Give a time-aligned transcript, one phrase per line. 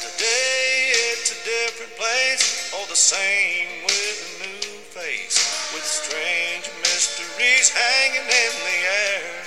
[0.00, 5.36] today it's a different place, all the same with a new face,
[5.74, 9.44] with strange mysteries hanging in the air.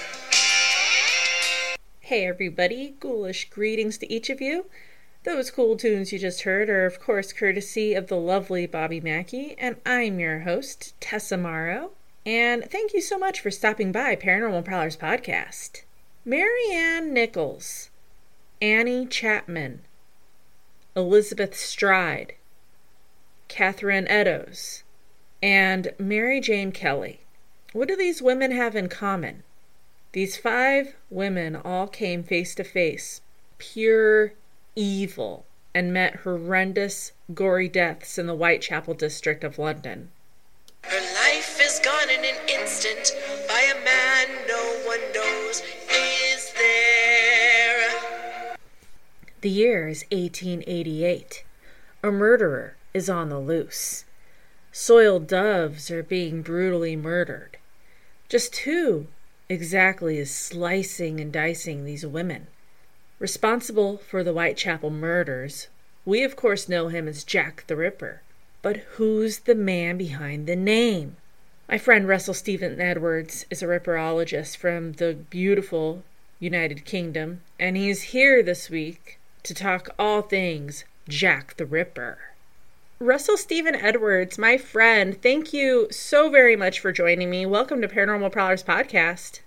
[2.02, 4.66] Hey everybody, ghoulish greetings to each of you.
[5.24, 9.56] Those cool tunes you just heard are, of course, courtesy of the lovely Bobby Mackey,
[9.58, 11.92] and I'm your host, Tessa Morrow.
[12.28, 15.82] And thank you so much for stopping by Paranormal Prowlers Podcast.
[16.24, 17.90] Mary Ann Nichols,
[18.62, 19.82] Annie Chapman,
[20.96, 22.34] Elizabeth Stride,
[23.48, 24.84] Catherine Eddowes,
[25.42, 27.22] and Mary Jane Kelly.
[27.72, 29.42] What do these women have in common?
[30.12, 33.22] These five women all came face to face,
[33.58, 34.34] pure
[34.76, 40.12] evil, and met horrendous, gory deaths in the Whitechapel district of London.
[40.84, 43.14] Her life is gone in an instant
[43.48, 44.48] by a man
[49.44, 51.44] The year is 1888.
[52.02, 54.06] A murderer is on the loose.
[54.72, 57.58] Soiled doves are being brutally murdered.
[58.30, 59.08] Just who
[59.50, 62.48] exactly is slicing and dicing these women?
[63.20, 65.68] Responsible for the Whitechapel murders,
[66.06, 68.22] we of course know him as Jack the Ripper.
[68.62, 71.18] But who's the man behind the name?
[71.68, 76.04] My friend Russell Stephen Edwards is a ripperologist from the beautiful
[76.40, 82.18] United Kingdom, and he's here this week to talk all things Jack the Ripper.
[83.00, 87.46] Russell Stephen Edwards, my friend, thank you so very much for joining me.
[87.46, 89.42] Welcome to Paranormal Prowlers Podcast.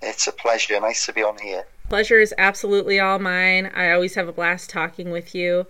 [0.00, 0.80] It's a pleasure.
[0.80, 1.66] Nice to be on here.
[1.90, 3.70] Pleasure is absolutely all mine.
[3.74, 5.66] I always have a blast talking with you.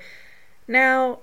[0.68, 1.18] Now,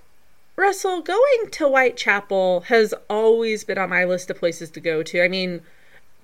[0.58, 5.24] Russell, going to Whitechapel has always been on my list of places to go to.
[5.24, 5.62] I mean,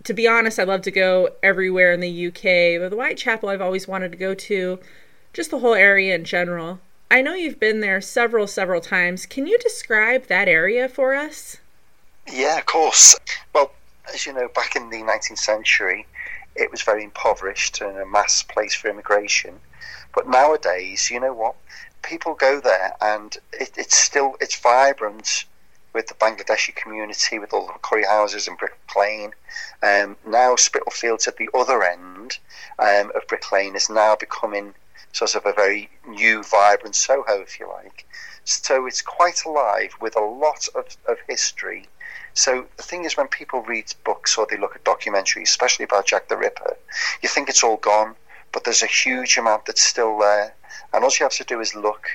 [0.04, 3.62] to be honest, I love to go everywhere in the UK, but the Whitechapel I've
[3.62, 4.80] always wanted to go to,
[5.34, 6.80] just the whole area in general.
[7.12, 9.26] I know you've been there several, several times.
[9.26, 11.58] Can you describe that area for us?
[12.32, 13.18] Yeah, of course.
[13.54, 13.72] Well,
[14.14, 16.06] as you know, back in the 19th century,
[16.56, 19.60] it was very impoverished and a mass place for immigration.
[20.14, 21.56] But nowadays, you know what?
[22.02, 25.46] People go there, and it, it's still it's vibrant
[25.94, 29.34] with the Bangladeshi community, with all the curry houses and Brick Lane.
[29.82, 32.38] Um, now Spitalfields at the other end
[32.78, 34.76] um, of Brick Lane is now becoming
[35.12, 38.06] sort of a very new, vibrant Soho, if you like.
[38.46, 41.88] So it's quite alive with a lot of, of history.
[42.34, 46.06] So the thing is, when people read books or they look at documentaries, especially about
[46.06, 46.78] Jack the Ripper,
[47.22, 48.16] you think it's all gone,
[48.52, 50.54] but there's a huge amount that's still there.
[50.94, 52.08] And all you have to do is look.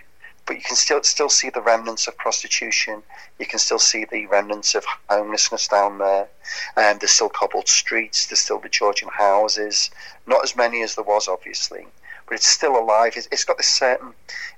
[0.46, 3.02] But you can still still see the remnants of prostitution.
[3.38, 6.28] You can still see the remnants of homelessness down there.
[6.76, 8.26] And there's still cobbled streets.
[8.26, 9.90] There's still the Georgian houses.
[10.26, 11.86] Not as many as there was, obviously,
[12.26, 13.14] but it's still alive.
[13.16, 14.12] It's, it's got this certain,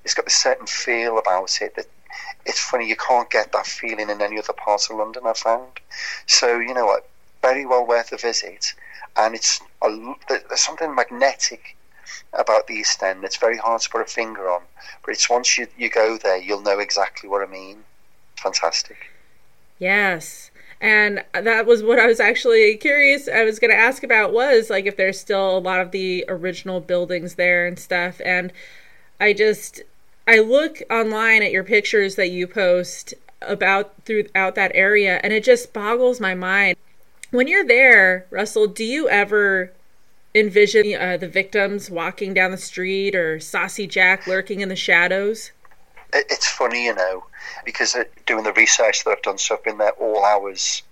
[0.04, 1.86] it's got this certain feel about it that
[2.44, 2.88] it's funny.
[2.88, 5.22] You can't get that feeling in any other part of London.
[5.26, 5.80] I found.
[6.26, 7.08] So you know what?
[7.42, 8.74] Very well worth a visit,
[9.16, 11.76] and it's a, there's something magnetic
[12.32, 13.22] about the East End.
[13.22, 14.62] that's very hard to put a finger on,
[15.04, 17.84] but it's once you you go there, you'll know exactly what I mean.
[18.36, 18.96] Fantastic.
[19.78, 20.50] Yes.
[20.80, 23.28] And that was what I was actually curious.
[23.28, 26.24] I was going to ask about was like if there's still a lot of the
[26.28, 28.20] original buildings there and stuff.
[28.24, 28.52] And
[29.18, 29.82] I just
[30.28, 35.44] I look online at your pictures that you post about throughout that area, and it
[35.44, 36.76] just boggles my mind.
[37.30, 39.72] When you're there, Russell, do you ever
[40.34, 45.52] envision uh, the victims walking down the street or Saucy Jack lurking in the shadows?
[46.12, 47.24] It's funny, you know,
[47.64, 47.96] because
[48.26, 50.82] doing the research that I've done, so I've been there all hours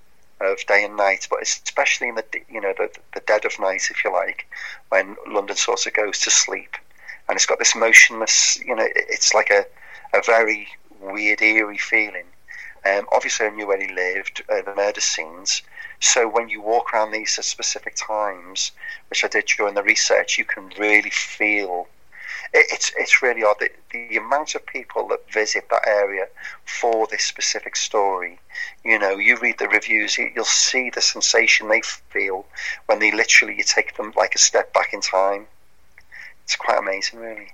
[0.40, 3.88] of day and night, but especially in the you know the, the dead of night,
[3.90, 4.46] if you like,
[4.88, 6.76] when London sort of goes to sleep,
[7.28, 9.64] and it's got this motionless, you know, it's like a,
[10.12, 10.68] a very
[11.00, 12.26] weird, eerie feeling.
[12.84, 15.62] Um, obviously, I knew where he lived, uh, the murder scenes.
[16.00, 18.72] So when you walk around these at specific times,
[19.08, 21.88] which I did during the research, you can really feel.
[22.54, 26.26] It, it's it's really odd the, the amount of people that visit that area
[26.64, 28.38] for this specific story.
[28.84, 32.46] You know, you read the reviews, you, you'll see the sensation they feel
[32.86, 35.46] when they literally you take them like a step back in time.
[36.44, 37.52] It's quite amazing, really.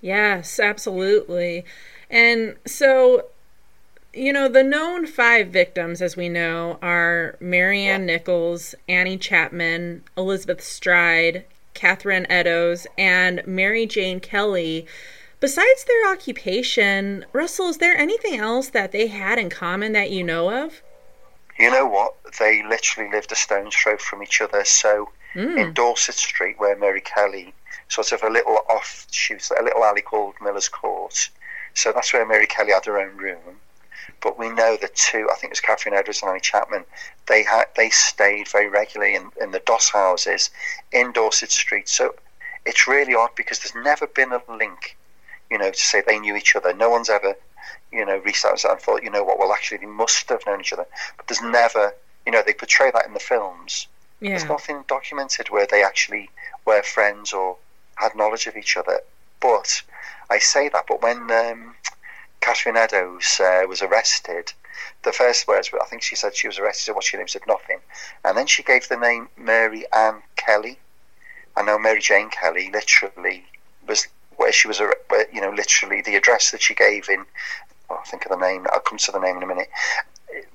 [0.00, 1.64] Yes, absolutely.
[2.10, 3.26] And so
[4.14, 10.04] you know, the known five victims, as we know, are Mary Ann Nichols, Annie Chapman,
[10.16, 14.86] Elizabeth Stride, Catherine Eddowes, and Mary Jane Kelly.
[15.40, 20.22] Besides their occupation, Russell, is there anything else that they had in common that you
[20.22, 20.82] know of?
[21.58, 22.14] You know what?
[22.38, 24.64] They literally lived a stone's throw from each other.
[24.64, 25.58] So mm.
[25.58, 27.52] in Dorset Street, where Mary Kelly,
[27.88, 31.30] sort of a little offshoot, a little alley called Miller's Court,
[31.74, 33.60] So that's where Mary Kelly had her own room.
[34.22, 36.84] But we know the two, I think it was Catherine Edwards and Annie Chapman,
[37.26, 40.50] they had they stayed very regularly in, in the Doss houses
[40.92, 41.88] in Dorset Street.
[41.88, 42.14] So
[42.64, 44.96] it's really odd because there's never been a link,
[45.50, 46.72] you know, to say they knew each other.
[46.72, 47.34] No one's ever,
[47.90, 50.60] you know, reached out and thought, you know what, well, actually, they must have known
[50.60, 50.86] each other.
[51.16, 53.88] But there's never, you know, they portray that in the films.
[54.20, 54.30] Yeah.
[54.30, 56.30] There's nothing documented where they actually
[56.64, 57.56] were friends or
[57.96, 59.00] had knowledge of each other.
[59.40, 59.82] But
[60.30, 61.74] I say that, but when um,
[62.42, 64.52] Catherine Eddowes uh, was arrested,
[65.04, 67.42] the first words were, I think she said she was arrested, and what she said
[67.46, 67.78] nothing.
[68.24, 70.78] And then she gave the name Mary Ann Kelly.
[71.56, 73.44] I know Mary Jane Kelly literally
[73.86, 77.24] was where she was, where, you know, literally the address that she gave in,
[77.88, 79.70] oh, I think of the name, I'll come to the name in a minute,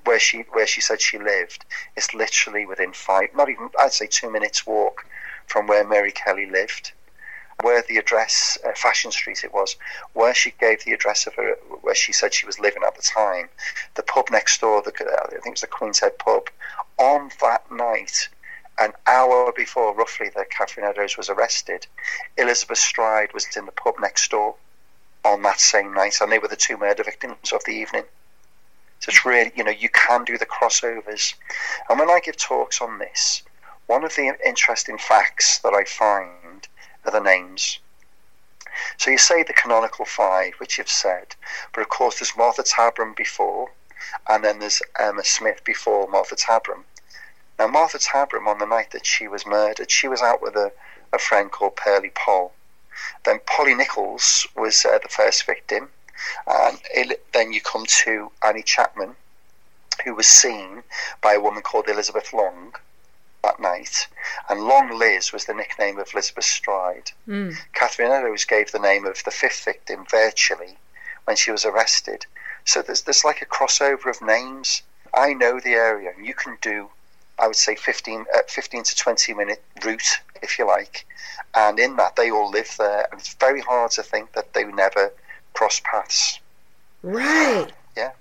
[0.04, 1.64] where she where she said she lived
[1.96, 5.06] is literally within five, not even, I'd say two minutes walk
[5.46, 6.92] from where Mary Kelly lived.
[7.62, 9.76] Where the address, uh, Fashion Street it was,
[10.12, 13.02] where she gave the address of her, where she said she was living at the
[13.02, 13.48] time,
[13.94, 16.48] the pub next door, the, uh, I think it was the Queen's Head pub,
[16.98, 18.28] on that night,
[18.78, 21.86] an hour before roughly that Catherine Eddowes was arrested,
[22.36, 24.54] Elizabeth Stride was in the pub next door
[25.24, 28.04] on that same night, and they were the two murder victims of the evening.
[29.00, 31.34] So it's really, you know, you can do the crossovers.
[31.88, 33.42] And when I give talks on this,
[33.86, 36.30] one of the interesting facts that I find
[37.08, 37.78] are the names.
[38.98, 41.34] So you say the canonical five, which you've said,
[41.72, 43.70] but of course there's Martha Tabram before,
[44.28, 46.84] and then there's Emma Smith before Martha Tabram.
[47.58, 50.70] Now, Martha Tabram, on the night that she was murdered, she was out with a,
[51.12, 52.52] a friend called Pearly Poll.
[53.24, 55.90] Then Polly Nichols was uh, the first victim.
[56.46, 59.16] And it, then you come to Annie Chapman,
[60.04, 60.84] who was seen
[61.20, 62.74] by a woman called Elizabeth Long
[63.48, 64.06] that night.
[64.48, 67.12] And Long Liz was the nickname of Elizabeth Stride.
[67.26, 67.56] Mm.
[67.72, 70.76] Catherine Eddowes gave the name of the fifth victim virtually
[71.24, 72.26] when she was arrested.
[72.64, 74.82] So there's, there's like a crossover of names.
[75.14, 76.90] I know the area, and you can do,
[77.38, 81.06] I would say, 15, uh, 15 to 20 minute route, if you like.
[81.54, 83.08] And in that, they all live there.
[83.10, 85.12] And it's very hard to think that they never
[85.54, 86.38] cross paths.
[87.02, 87.68] Right.
[87.96, 88.12] Yeah.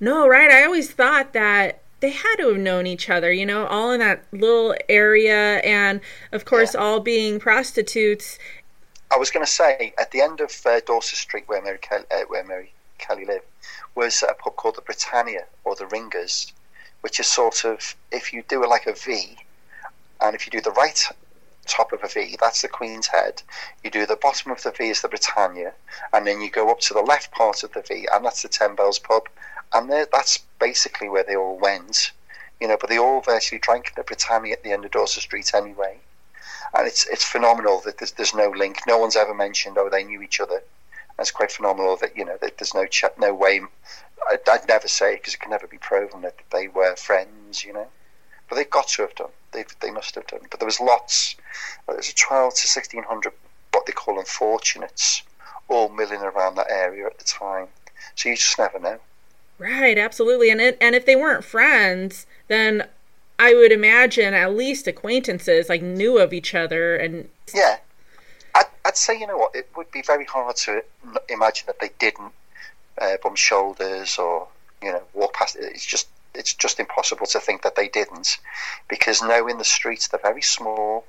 [0.00, 0.50] No, right.
[0.50, 3.98] I always thought that they had to have known each other, you know, all in
[4.00, 6.02] that little area, and
[6.32, 6.80] of course, Yeah.
[6.80, 8.38] all being prostitutes.
[9.10, 12.04] I was going to say at the end of uh, Dorset Street, where Mary Kelly,
[12.10, 13.46] uh, where Mary Kelly lived,
[13.94, 16.52] was a pub called the Britannia or the Ringers,
[17.00, 19.38] which is sort of if you do it like a V,
[20.20, 21.02] and if you do the right
[21.64, 23.42] top of a V, that's the Queen's Head.
[23.82, 25.72] You do the bottom of the V is the Britannia,
[26.12, 28.48] and then you go up to the left part of the V, and that's the
[28.48, 29.22] Ten Bells pub,
[29.74, 32.12] and that's basically where they all went.
[32.60, 35.24] You know, but they all virtually drank at the Britannia at the end of Dorset
[35.24, 35.98] Street anyway
[36.74, 38.80] and it's it's phenomenal that there's, there's no link.
[38.86, 40.62] No one's ever mentioned oh they knew each other.
[41.16, 43.60] That's quite phenomenal that you know that there's no ch- no way.
[44.30, 47.72] I'd, I'd never say because it can never be proven that they were friends, you
[47.72, 47.86] know.
[48.48, 49.30] But they've got to have done.
[49.52, 50.40] They they must have done.
[50.50, 51.36] But there was lots.
[51.86, 53.32] There was a twelve to sixteen hundred
[53.72, 55.22] what they call unfortunates,
[55.68, 57.68] all milling around that area at the time.
[58.16, 58.98] So you just never know.
[59.58, 60.50] Right, absolutely.
[60.50, 62.88] And it, and if they weren't friends, then
[63.38, 67.78] I would imagine at least acquaintances, like knew of each other and Yeah,
[68.54, 70.82] I'd, I'd say you know what it would be very hard to
[71.28, 72.32] imagine that they didn't
[73.00, 74.48] uh, bump shoulders or
[74.82, 75.56] you know walk past.
[75.58, 78.38] It's just it's just impossible to think that they didn't,
[78.88, 81.04] because now in the streets they're very small.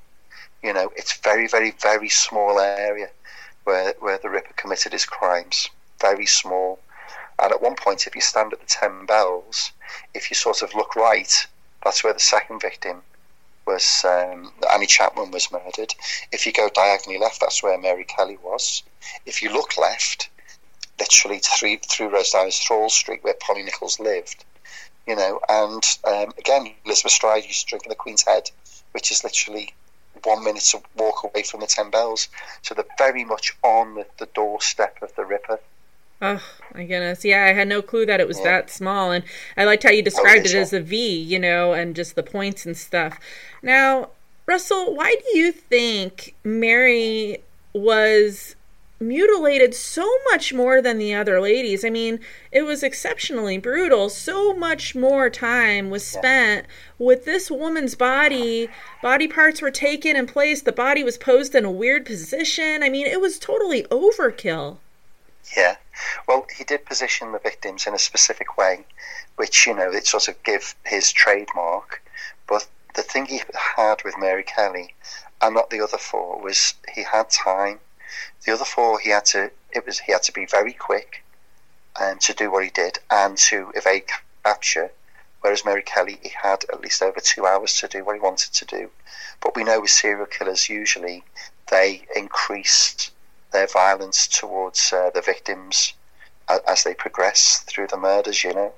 [0.62, 3.10] You know, it's very very very small area
[3.64, 5.68] where where the Ripper committed his crimes.
[6.00, 6.78] Very small.
[7.42, 9.72] And at one point, if you stand at the Ten Bells,
[10.14, 11.46] if you sort of look right,
[11.84, 13.02] that's where the second victim
[13.66, 15.94] was um, Annie Chapman was murdered.
[16.32, 18.82] If you go diagonally left, that's where Mary Kelly was.
[19.26, 20.30] If you look left,
[20.98, 21.40] literally
[22.00, 24.44] rows down is Thrawl Street, where Polly Nichols lived.
[25.06, 28.50] You know, and um, again, Elizabeth Stride used to drink in the Queen's Head,
[28.92, 29.74] which is literally
[30.24, 32.28] one minute to walk away from the Ten Bells.
[32.62, 35.60] So they're very much on the, the doorstep of the Ripper.
[36.22, 36.42] Oh
[36.74, 37.24] my goodness.
[37.24, 38.44] Yeah, I had no clue that it was Yeah.
[38.44, 39.12] that small.
[39.12, 39.24] And
[39.56, 42.64] I liked how you described it as a V, you know, and just the points
[42.64, 43.18] and stuff.
[43.62, 44.10] Now,
[44.46, 47.42] Russell, why do you think Mary
[47.74, 48.54] was
[48.98, 51.84] mutilated so much more than the other ladies?
[51.84, 52.20] I mean,
[52.50, 54.08] it was exceptionally brutal.
[54.08, 56.64] So much more time was spent
[56.98, 58.70] with this woman's body.
[59.02, 60.64] Body parts were taken and placed.
[60.64, 62.82] The body was posed in a weird position.
[62.82, 64.78] I mean, it was totally overkill.
[65.56, 65.76] Yeah.
[66.26, 68.84] Well, he did position the victims in a specific way,
[69.36, 72.02] which, you know, it sort of give his trademark.
[72.46, 73.42] But the thing he
[73.76, 74.94] had with Mary Kelly
[75.40, 77.80] and not the other four was he had time.
[78.44, 81.22] The other four, he had to, it was he had to be very quick
[82.00, 84.04] um, to do what he did and to evade
[84.44, 84.90] capture.
[85.40, 88.52] Whereas Mary Kelly, he had at least over two hours to do what he wanted
[88.52, 88.90] to do.
[89.40, 91.22] But we know with serial killers, usually
[91.68, 93.10] they increase
[93.56, 95.94] their violence towards uh, the victims
[96.48, 98.72] as, as they progress through the murders, you know.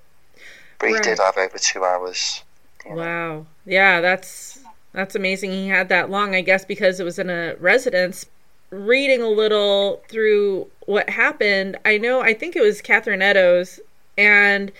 [0.78, 2.44] But he did have over two hours.
[2.84, 2.96] you know.
[2.96, 3.46] Wow.
[3.66, 4.60] Yeah, that's
[4.92, 5.50] that's amazing.
[5.50, 8.26] He had that long, I guess, because it was in a residence.
[8.70, 13.80] Reading a little through what happened, I know I think it was Catherine Eddowes,
[14.16, 14.70] and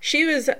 [0.00, 0.50] she was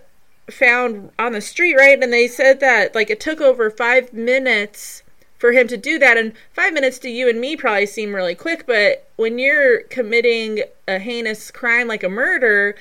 [0.51, 2.03] found on the street, right?
[2.03, 5.03] And they said that like it took over five minutes
[5.41, 8.35] for him to do that, and five minutes to you and me probably seem really
[8.35, 12.77] quick, but when you're committing a heinous crime like a murder,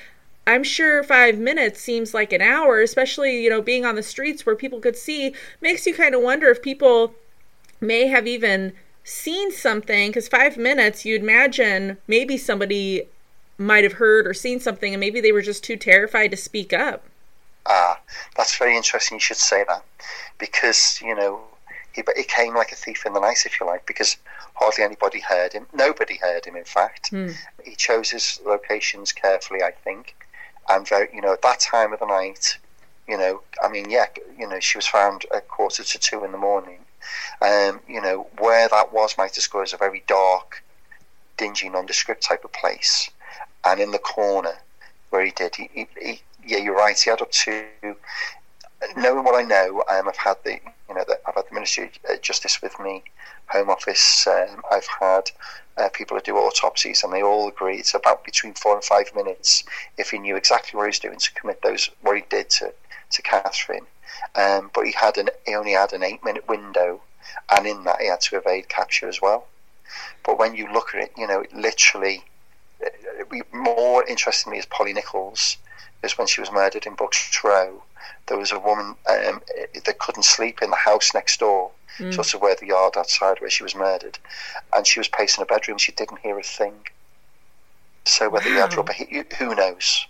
[0.45, 4.45] I'm sure five minutes seems like an hour, especially, you know, being on the streets
[4.45, 7.13] where people could see, makes you kind of wonder if people
[7.79, 8.73] may have even
[9.05, 10.09] seen something.
[10.09, 13.03] Because five minutes, you'd imagine maybe somebody
[13.57, 16.73] might have heard or seen something and maybe they were just too terrified to speak
[16.73, 17.05] up.
[17.65, 17.99] Ah,
[18.35, 19.15] that's very interesting.
[19.15, 19.85] You should say that
[20.39, 21.41] because you know
[22.00, 24.18] he he came like a thief in the night, if you like, because
[24.56, 25.65] hardly anybody heard him.
[25.74, 26.56] Nobody heard him.
[26.56, 27.32] In fact, Hmm.
[27.63, 30.15] he chose his locations carefully, I think,
[30.70, 32.58] and very you know at that time of the night.
[33.08, 34.06] You know, I mean, yeah,
[34.38, 36.79] you know, she was found at quarter to two in the morning.
[37.41, 40.63] Um, you know, where that was, might describe as a very dark,
[41.38, 43.10] dingy, nondescript type of place.
[43.65, 44.60] And in the corner
[45.10, 47.00] where he did, he, he, he yeah, you're right.
[47.00, 47.65] He had up to
[48.95, 49.83] knowing what I know.
[49.89, 53.03] Um, I've had the you know the, I've had the Ministry of Justice with me,
[53.48, 54.27] Home Office.
[54.27, 55.31] Um, I've had
[55.77, 59.13] uh, people who do autopsies, and they all agree it's about between four and five
[59.15, 59.63] minutes
[59.98, 62.74] if he knew exactly what he was doing to commit those what he did to
[63.12, 63.88] to Catherine.
[64.36, 67.01] Um, but he had an he only had an eight minute window,
[67.50, 69.48] and in that he had to evade capture as well.
[70.25, 72.24] But when you look at it, you know, it literally.
[73.51, 75.57] More interestingly, is Polly Nichols,
[76.03, 77.83] is when she was murdered in Bucks Row.
[78.27, 79.41] There was a woman um,
[79.86, 81.71] that couldn't sleep in the house next door,
[82.09, 84.17] sort of where the yard outside where she was murdered,
[84.75, 85.77] and she was pacing a bedroom.
[85.77, 86.74] She didn't hear a thing.
[88.05, 88.77] So whether he had Wow.
[88.77, 90.07] rubber, he, who knows?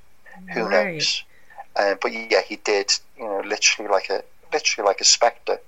[0.53, 0.95] Who Right.
[0.95, 1.23] knows?
[1.75, 2.91] Uh, but yeah, he did.
[3.17, 4.23] You know, literally like a
[4.53, 5.59] literally like a spectre,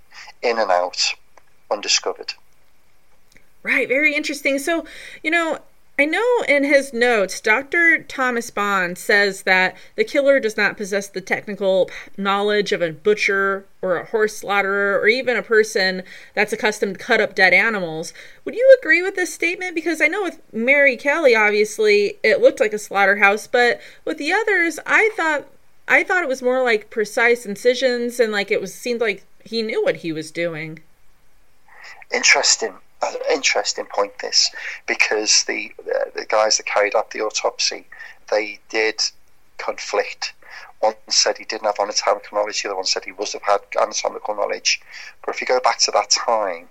[0.42, 1.14] in and out,
[1.70, 2.34] undiscovered.
[3.64, 4.58] Right, very interesting.
[4.60, 4.86] So,
[5.24, 5.60] you know,
[6.02, 8.02] I know in his notes, Dr.
[8.02, 13.66] Thomas Bond says that the killer does not possess the technical knowledge of a butcher
[13.84, 16.02] or a horse slaughterer or even a person
[16.34, 18.16] that's accustomed to cut up dead animals.
[18.46, 19.76] Would you agree with this statement?
[19.76, 24.34] Because I know with Mary Kelly, obviously, it looked like a slaughterhouse, but with the
[24.34, 25.46] others, I thought
[25.88, 29.62] I thought it was more like precise incisions and like it was seemed like he
[29.62, 30.80] knew what he was doing.
[32.12, 32.74] interesting
[33.32, 34.52] interesting point this
[34.88, 37.86] because the uh, the guys that carried out the autopsy
[38.30, 39.02] they did
[39.58, 40.34] conflict
[40.80, 43.60] one said he didn't have anatomical knowledge the other one said he must have had
[43.80, 44.82] anatomical knowledge
[45.26, 46.68] but if you go back to that time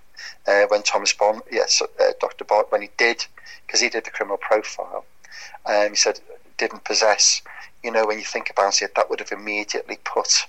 [0.46, 2.44] uh, when Thomas Bond yes uh, Dr.
[2.44, 3.24] Bond when he did
[3.66, 5.04] because he did the criminal profile
[5.66, 6.20] um, he said
[6.58, 7.42] didn't possess
[7.82, 10.46] you know when you think about it that would have immediately put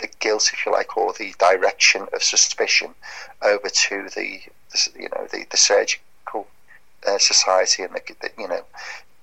[0.00, 2.94] the guilt, if you like, or the direction of suspicion
[3.42, 4.40] over to the,
[4.72, 6.46] the you know, the, the surgical
[7.06, 8.64] uh, society and the, the, you know,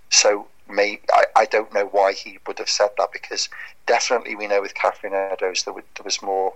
[0.10, 3.50] so may I, I don't know why he would have said that because
[3.86, 6.54] definitely we know with Catherine Eddowes there, there was more,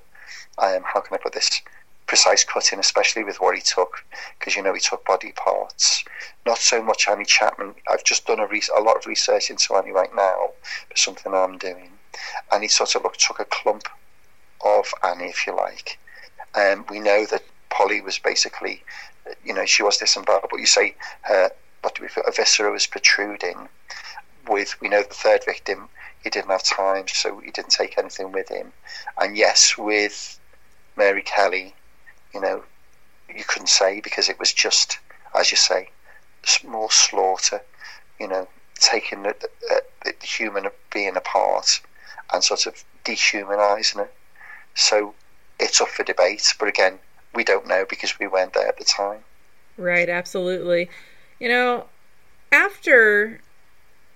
[0.57, 1.61] um, how can I put this,
[2.07, 4.05] precise cutting, especially with what he took,
[4.37, 6.03] because you know he took body parts.
[6.45, 7.75] Not so much Annie Chapman.
[7.89, 10.51] I've just done a, re- a lot of research into Annie right now
[10.89, 11.89] for something I'm doing,
[12.51, 13.87] and he sort of look, took a clump
[14.63, 15.97] of Annie, if you like.
[16.53, 18.83] Um, we know that Polly was basically,
[19.43, 22.87] you know, she was disemboweled, but you say her, what do we a viscera was
[22.87, 23.67] protruding.
[24.47, 25.89] With, we know the third victim,
[26.23, 28.73] he didn't have time, so he didn't take anything with him.
[29.19, 30.39] And yes, with
[30.95, 31.75] Mary Kelly,
[32.33, 32.63] you know,
[33.33, 34.99] you couldn't say because it was just,
[35.37, 35.89] as you say,
[36.67, 37.61] more slaughter,
[38.19, 39.35] you know, taking the,
[39.69, 41.81] the, the human being apart
[42.33, 44.13] and sort of dehumanizing it.
[44.75, 45.15] So
[45.59, 46.99] it's up for debate, but again,
[47.33, 49.19] we don't know because we weren't there at the time.
[49.77, 50.89] Right, absolutely.
[51.39, 51.85] You know,
[52.51, 53.41] after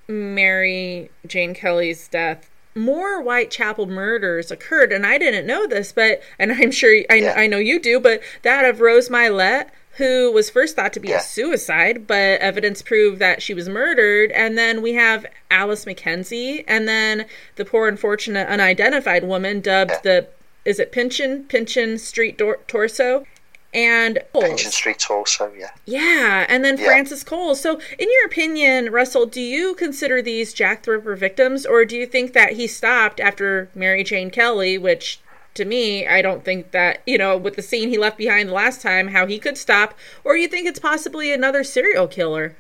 [0.08, 6.52] Mary Jane Kelly's death, more Whitechapel murders occurred, and I didn't know this, but and
[6.52, 7.34] I'm sure I, Yeah.
[7.36, 11.10] I know you do, but that of Rose Mylett, who was first thought to be
[11.10, 11.18] Yeah.
[11.18, 16.64] a suicide, but evidence proved that she was murdered, and then we have Alice McKenzie,
[16.68, 17.26] and then
[17.56, 20.00] the poor unfortunate unidentified woman dubbed Yeah.
[20.04, 20.28] the
[20.70, 23.26] is it Pinchin Pinchin Street Dor- Torso,
[23.74, 25.72] and Pinchin Street also, yeah.
[25.86, 26.86] Yeah, and then Yeah.
[26.86, 27.56] Frances Cole.
[27.56, 31.96] So, in your opinion, Russell, do you consider these Jack the Ripper victims, or do
[31.96, 35.20] you think that he stopped after Mary Jane Kelly, which
[35.56, 38.54] to me, I don't think that, you know, with the scene he left behind the
[38.54, 42.56] last time, how he could stop, or you think it's possibly another serial killer?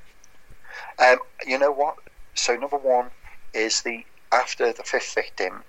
[0.97, 1.95] Um, you know what?
[2.35, 3.09] So number one
[3.53, 5.63] is the after the fifth victim,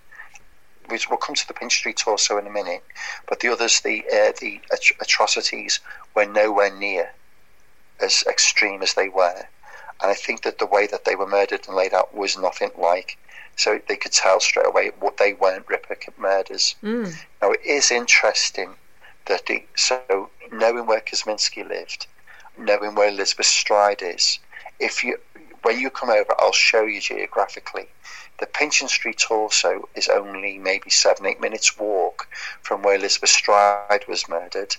[0.90, 2.84] which we'll come to the Pinch Street torso in a minute,
[3.28, 5.80] but the others, the uh, the at- atrocities
[6.14, 7.10] were nowhere near
[8.00, 9.46] as extreme as they were,
[10.02, 12.70] and I think that the way that they were murdered and laid out was nothing
[12.76, 13.16] like.
[13.56, 16.76] So they could tell straight away what they weren't Ripper murders.
[16.82, 17.14] Mm.
[17.42, 18.74] Now it is interesting
[19.26, 22.06] that the so knowing where Kosminski lived,
[22.56, 24.38] knowing where Elizabeth Stride is,
[24.78, 25.18] if you
[25.62, 27.88] when you come over, I'll show you geographically.
[28.40, 32.26] The Pinchin Street torso is only maybe seven, eight minutes walk
[32.62, 34.76] from where Elizabeth Stride was murdered,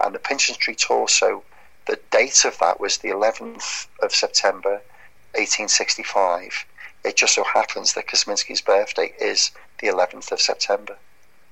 [0.00, 1.44] and the Pinchin Street torso,
[1.86, 4.82] the date of that was the 11th of September,
[5.36, 6.66] 1865.
[7.04, 10.96] It just so happens that Kosminski's birthday is the 11th of September.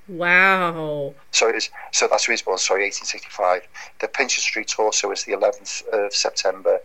[0.08, 1.14] Wow.
[1.30, 1.70] So it is.
[1.92, 2.58] So that's who he was born.
[2.58, 3.68] Sorry, 1865.
[4.00, 6.80] The Pinchin Street torso is the 11th of September,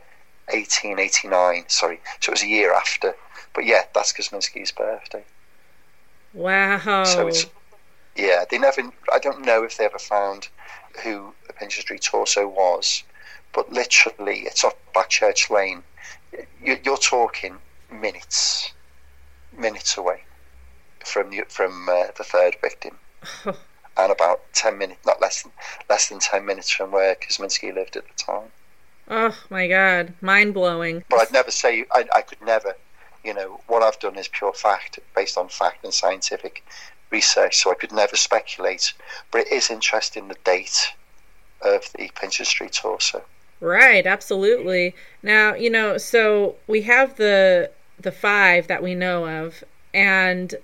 [0.51, 1.65] 1889.
[1.67, 3.15] Sorry, so it was a year after.
[3.57, 5.23] But yeah, that's Kosminski's birthday.
[6.31, 7.03] Wow.
[7.05, 7.47] So it's
[8.15, 8.45] yeah.
[8.49, 8.83] They never.
[9.11, 10.49] I don't know if they ever found
[11.03, 13.03] who the Street torso was,
[13.55, 15.81] but literally, it's off Backchurch Lane.
[16.63, 17.57] You- You're talking
[17.91, 18.73] minutes,
[19.57, 20.21] minutes away
[21.03, 22.99] from the, from uh, the third victim.
[23.45, 25.51] and about ten minutes, not less than
[25.89, 28.51] less than ten minutes from where Kosminski lived at the time.
[29.09, 30.13] oh my god.
[30.21, 31.03] Mind blowing.
[31.09, 32.75] But I'd never say I, I could never,
[33.27, 36.63] you know, what I've done is pure fact, based on fact and scientific
[37.12, 37.57] research.
[37.57, 38.93] So I could never speculate.
[39.31, 40.93] But it is interesting the date
[41.62, 43.22] of the Pinchin Street torso.
[43.60, 44.96] Right, absolutely.
[45.22, 47.69] Now, you know, so we have the
[48.00, 50.55] the five that we know of, and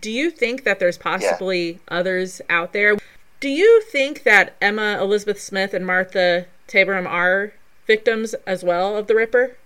[0.00, 2.96] do you think that there's possibly others out there?
[3.38, 7.52] Do you think that Emma Elizabeth Smith and Martha Tabram are
[7.86, 9.56] victims as well of the Ripper?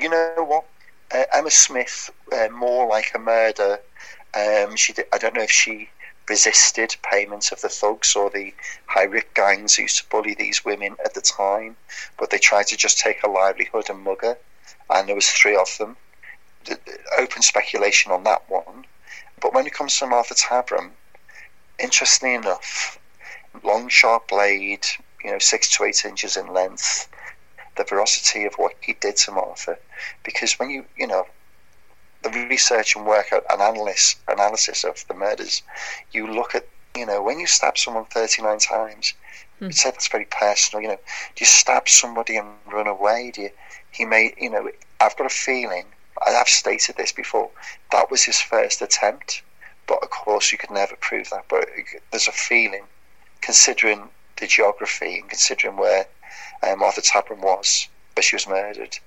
[0.00, 0.64] You know what?
[1.10, 3.80] Uh, Emma Smith, uh, more like a murder.
[4.34, 5.88] Um, she did, I don't know if she
[6.28, 8.52] resisted payment of the thugs or the
[8.86, 11.76] high risk gangs who used to bully these women at the time,
[12.18, 14.36] but they tried to just take her livelihood and mug her,
[14.90, 15.96] and there was three of them.
[16.64, 18.84] D- d- Open speculation on that one.
[19.40, 20.90] But when it comes to Martha Tabram,
[21.78, 22.98] interestingly enough,
[23.62, 24.84] long sharp blade,
[25.24, 27.08] you know, six to eight inches in length,
[27.78, 29.78] the veracity of what he did to Martha,
[30.24, 31.26] because when you, you know,
[32.22, 35.62] the research and work out and analysis analysis of the murders,
[36.12, 39.14] you look at, you know, when you stab someone 39 times,
[39.58, 39.66] hmm.
[39.66, 40.82] you'd say that's very personal.
[40.82, 40.98] You know,
[41.36, 43.30] do you stab somebody and run away?
[43.34, 43.50] Do you,
[43.92, 44.68] he may, you know,
[45.00, 45.86] I've got a feeling,
[46.26, 47.50] I have stated this before,
[47.92, 49.42] that was his first attempt,
[49.86, 51.44] but of course you could never prove that.
[51.48, 51.68] But
[52.10, 52.84] there's a feeling,
[53.40, 54.08] considering
[54.40, 56.06] the geography and considering where
[56.62, 58.98] uh, Martha Tabram was, but she was murdered,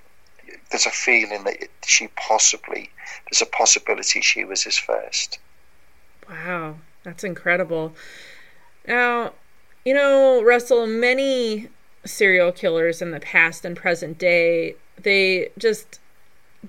[0.69, 2.89] there's a feeling that she possibly,
[3.29, 5.39] there's a possibility she was his first.
[6.29, 7.93] Wow, that's incredible.
[8.87, 9.33] Now,
[9.85, 11.67] you know, Russell, many
[12.05, 15.99] serial killers in the past and present day, they just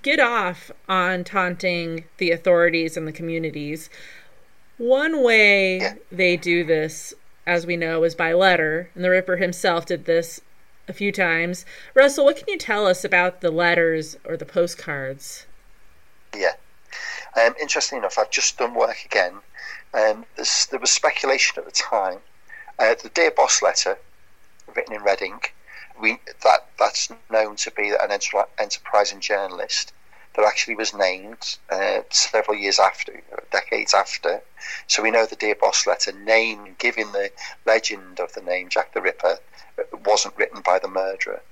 [0.02, 3.90] get off on taunting the authorities and the communities.
[4.78, 5.94] One way Yeah.
[6.10, 7.14] they do this,
[7.46, 10.40] as we know, is by letter, and the Ripper himself did this
[10.88, 11.64] a few times.
[11.94, 15.46] Russell, what can you tell us about the letters or the postcards?
[16.36, 16.54] Yeah.
[17.40, 19.34] Um, interesting enough, I've just done work again.
[19.94, 20.24] Um,
[20.70, 22.18] there was speculation at the time.
[22.78, 23.98] Uh, the Dear Boss letter,
[24.74, 25.54] written in red ink,
[26.00, 29.92] we, that, that's known to be an enter- enterprising journalist
[30.34, 34.42] that actually was named uh, several years after, decades after.
[34.86, 37.30] So we know the Dear Boss letter, name, giving the
[37.66, 39.38] legend of the name Jack the Ripper,
[39.78, 41.42] uh, wasn't written by the murderer.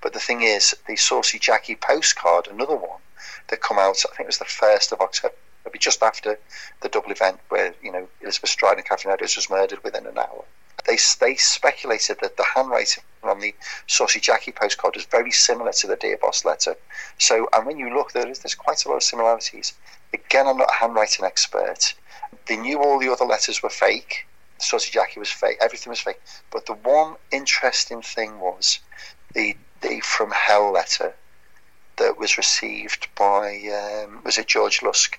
[0.00, 3.00] But the thing is, the Saucy Jacky postcard, another one,
[3.48, 6.38] that come out, I think it was the 1st of October, maybe just after
[6.80, 10.18] the double event where, you know, Elizabeth Stride and Catherine Edwards was murdered within an
[10.18, 10.44] hour.
[10.86, 13.54] They, they speculated that the handwriting on the
[13.86, 16.76] Saucy Jacky postcard was very similar to the Dear Boss letter.
[17.18, 19.74] So, and when you look, there is, there's quite a lot of similarities.
[20.12, 21.94] Again, I'm not a handwriting expert.
[22.46, 24.26] They knew all the other letters were fake.
[24.58, 25.58] Saucy Jacky was fake.
[25.60, 26.20] Everything was fake.
[26.50, 28.80] But the one interesting thing was
[29.34, 31.14] the the From Hell letter
[31.96, 35.18] that was received by um, was it George Lusk,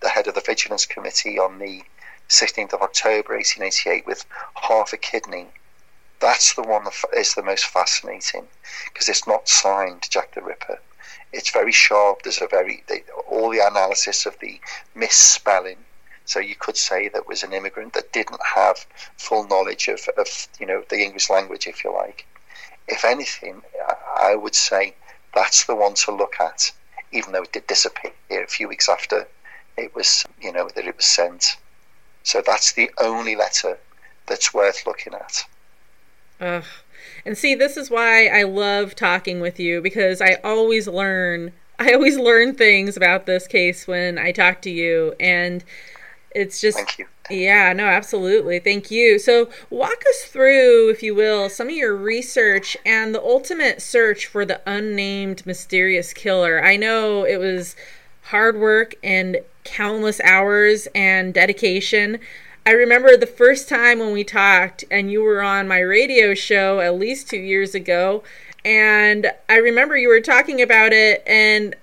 [0.00, 1.82] the head of the Vigilance Committee, on the
[2.30, 5.48] 16th of October 1888, with half a kidney
[6.20, 8.48] That's the one that is the most fascinating
[8.86, 10.80] because it's not signed Jack the Ripper.
[11.32, 12.22] It's very sharp.
[12.22, 14.60] There's a very they, all the analysis of the
[14.94, 15.86] misspelling.
[16.24, 18.86] So you could say that was an immigrant that didn't have
[19.18, 22.26] full knowledge of, of you know the English language, if you like.
[22.88, 23.62] If anything,
[24.16, 24.96] I- would say
[25.34, 26.72] that's the one to look at,
[27.12, 29.28] even though it did disappear a few weeks after
[29.76, 31.56] it was you know that it was sent.
[32.22, 33.78] So that's the only letter
[34.26, 35.44] that's worth looking at.
[36.40, 36.64] Ugh.
[37.24, 41.52] And see, this is why I love talking with you because I always learn.
[41.78, 45.64] I always learn things about this case when I talk to you, and
[46.34, 47.06] it's just Thank you.
[47.30, 48.58] yeah, no, absolutely.
[48.58, 49.18] Thank you.
[49.18, 54.26] So, walk us through, if you will, some of your research and the ultimate search
[54.26, 56.62] for the unnamed mysterious killer.
[56.62, 57.76] I know it was
[58.30, 62.18] hard work and countless hours and dedication.
[62.64, 66.80] I remember the first time when we talked and you were on my radio show
[66.80, 68.22] at least 2 years ago
[68.64, 71.74] and I remember you were talking about it and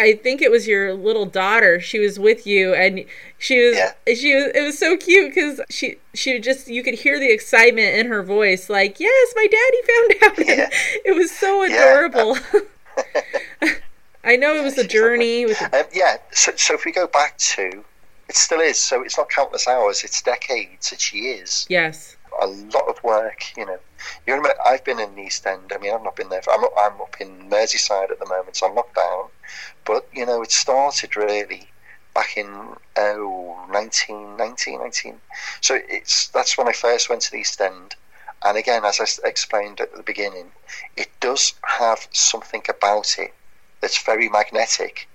[0.00, 1.80] I think it was your little daughter.
[1.80, 3.04] She was with you, and
[3.36, 4.14] she was Yeah.
[4.14, 4.44] she was.
[4.54, 8.22] It was so cute because she she just you could hear the excitement in her
[8.22, 10.46] voice, like yes, my daddy found out.
[10.46, 10.70] Yeah.
[11.04, 12.08] it was so Yeah.
[14.24, 17.38] I know it was a journey with Um, yeah, so, so if we go back
[17.38, 17.84] to,
[18.28, 18.78] it still is.
[18.78, 21.66] So it's not countless hours; it's decades, it's years.
[21.68, 23.78] yes, A lot of work, you know.
[24.26, 25.72] You remember, I've been in the East End.
[25.74, 26.42] I mean, I've not been there.
[26.42, 29.28] For, I'm, I'm up in Merseyside at the moment, so I'm locked down.
[29.84, 31.68] But you know, it started really
[32.14, 35.20] back in oh 1990, 19.
[35.60, 37.94] So it's that's when I first went to the East End.
[38.44, 40.52] And again, as I explained at the beginning,
[40.96, 43.34] it does have something about it
[43.80, 45.08] that's very magnetic.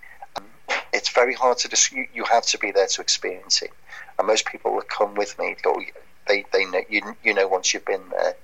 [0.94, 3.72] It's very hard to just, you, you have to be there to experience it.
[4.18, 5.56] And most people that come with me
[6.28, 8.36] they they know you you know once you've been there.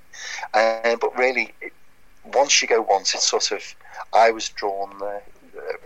[0.96, 1.54] But really,
[2.24, 3.62] once you go once, it's sort of
[4.12, 5.22] I was drawn there.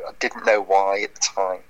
[0.09, 1.61] I didn't know why at the time.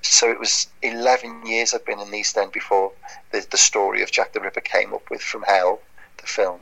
[0.00, 2.92] So it was 11 years I'd been in the East End before
[3.32, 5.80] the, the story of Jack the Ripper came up with From Hell,
[6.18, 6.60] the film.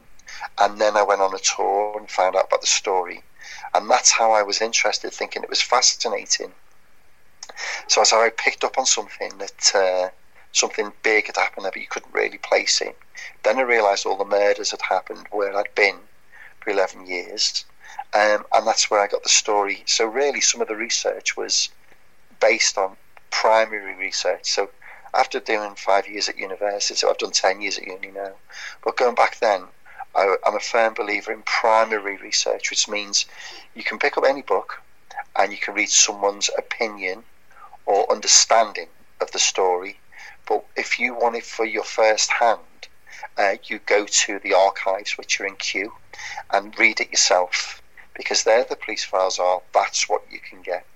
[0.59, 3.23] And then I went on a tour and found out about the story.
[3.75, 6.53] And that's how I was interested, thinking it was fascinating.
[7.88, 10.11] So as I picked up on something that uh,
[10.53, 12.97] something big had happened but you couldn't really place it.
[13.42, 15.99] Then I realised all the murders had happened where I'd been
[16.61, 17.64] for 11 years.
[18.14, 19.83] Um, and that's where I got the story.
[19.87, 21.69] So really, some of the research was
[22.40, 22.97] based on
[23.31, 24.47] primary research.
[24.47, 24.71] So
[25.14, 28.33] after doing five years at university, so I've done 10 years at uni now.
[28.83, 29.64] But going back then,
[30.16, 33.26] I'm a firm believer in primary research, which means
[33.74, 34.83] you can pick up any book
[35.37, 37.24] and you can read someone's opinion
[37.85, 38.88] or understanding
[39.20, 40.00] of the story.
[40.46, 42.61] But if you want it for your first hand,
[43.37, 45.92] uh, you go to the archives, which are in Kew,
[46.50, 47.83] and read it yourself
[48.14, 49.61] because there the police files are.
[49.74, 50.87] That's what you can get.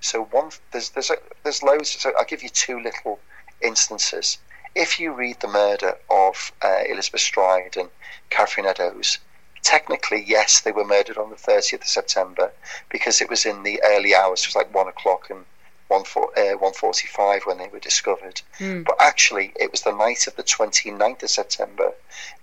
[0.00, 1.90] So one there's there's a, there's loads.
[1.90, 3.18] So I'll give you two little
[3.60, 4.38] instances.
[4.74, 7.90] If you read the murder of uh, Elizabeth Stride and
[8.30, 9.18] Catherine Eddowes,
[9.62, 12.52] technically yes, they were murdered on the 30th of September
[12.88, 14.42] because it was in the early hours.
[14.42, 15.44] It was like one o'clock and
[15.90, 18.40] 145 when they were discovered.
[18.58, 18.84] Mm.
[18.84, 21.92] But actually, it was the night of the 29th of September.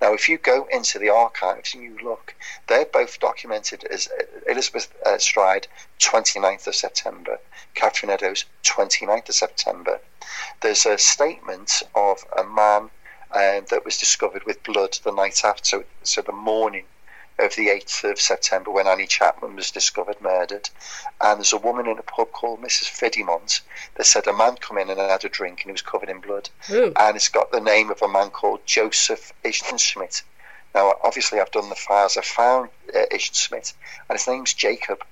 [0.01, 2.35] Now, if you go into the archives and you look,
[2.67, 5.67] they're both documented as uh, Elizabeth uh, Stride,
[5.99, 7.39] 29th of September,
[7.73, 9.99] Catherine Eddowes, 29th of September.
[10.61, 12.89] There's a statement of a man
[13.31, 16.85] uh, that was discovered with blood the night after, so, so the morning
[17.39, 20.69] of the 8th of September when Annie Chapman was discovered murdered.
[21.21, 22.89] And there's a woman in a pub called Mrs.
[22.89, 23.61] Fiddymont
[23.95, 26.19] that said a man come in and had a drink and he was covered in
[26.19, 26.49] blood.
[26.97, 30.23] And it's got the name of a man called Joseph Isenschmid.
[30.73, 32.17] Now, obviously, I've done the files.
[32.17, 33.73] I found uh, Isenschmid,
[34.09, 35.03] and his name's Jacob.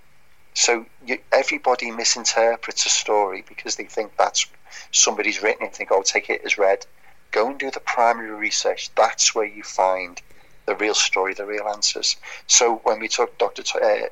[0.54, 4.48] So you, everybody misinterprets a story because they think that's
[4.92, 6.86] somebody's written it and think, oh, take it as read.
[7.32, 8.90] Go and do the primary research.
[8.96, 10.22] That's where you find
[10.66, 12.16] the real story, the real answers.
[12.48, 13.64] So when we took Dr.
[13.82, 14.08] Uh,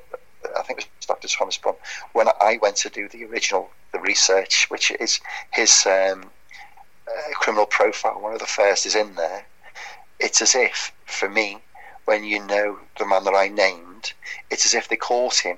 [0.57, 1.27] I think it was Dr.
[1.27, 1.75] Thomas Brum,
[2.13, 5.19] when I went to do the original, the research, which is
[5.51, 6.29] his um,
[7.07, 9.45] uh, criminal profile, one of the first is in there.
[10.19, 11.59] It's as if, for me,
[12.05, 14.13] when you know the man that I named,
[14.49, 15.57] it's as if they caught him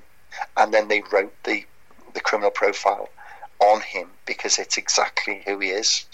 [0.58, 1.65] and then they wrote the
[2.13, 3.10] the criminal profile
[3.60, 6.05] on him because it's exactly who he is.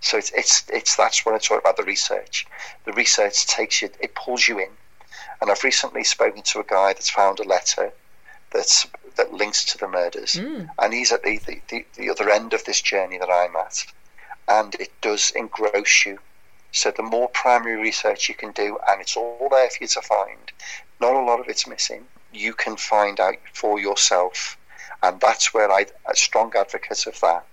[0.00, 2.46] So it's it's it's that's when I talk about the research.
[2.84, 4.70] The research takes you, it pulls you in.
[5.40, 7.92] And I've recently spoken to a guy that's found a letter
[8.52, 10.68] that's that links to the murders, Mm.
[10.78, 13.84] and he's at the, the, the, the other end of this journey that I'm at,
[14.46, 16.18] and it does engross you.
[16.70, 20.02] So the more primary research you can do, and it's all there for you to
[20.02, 20.52] find,
[21.00, 24.56] not a lot of it's missing, you can find out for yourself.
[25.02, 27.46] And that's where I, a strong advocate of that.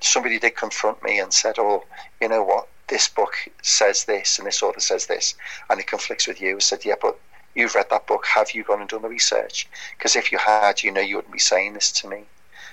[0.00, 1.84] Somebody did confront me and said, oh,
[2.20, 5.34] you know what, this book says this and this author says this,
[5.70, 6.56] and it conflicts with you.
[6.56, 7.18] I said, yeah, but
[7.54, 8.26] you've read that book.
[8.26, 9.68] Have you gone and done the research?
[9.96, 12.24] Because if you had, you know you wouldn't be saying this to me.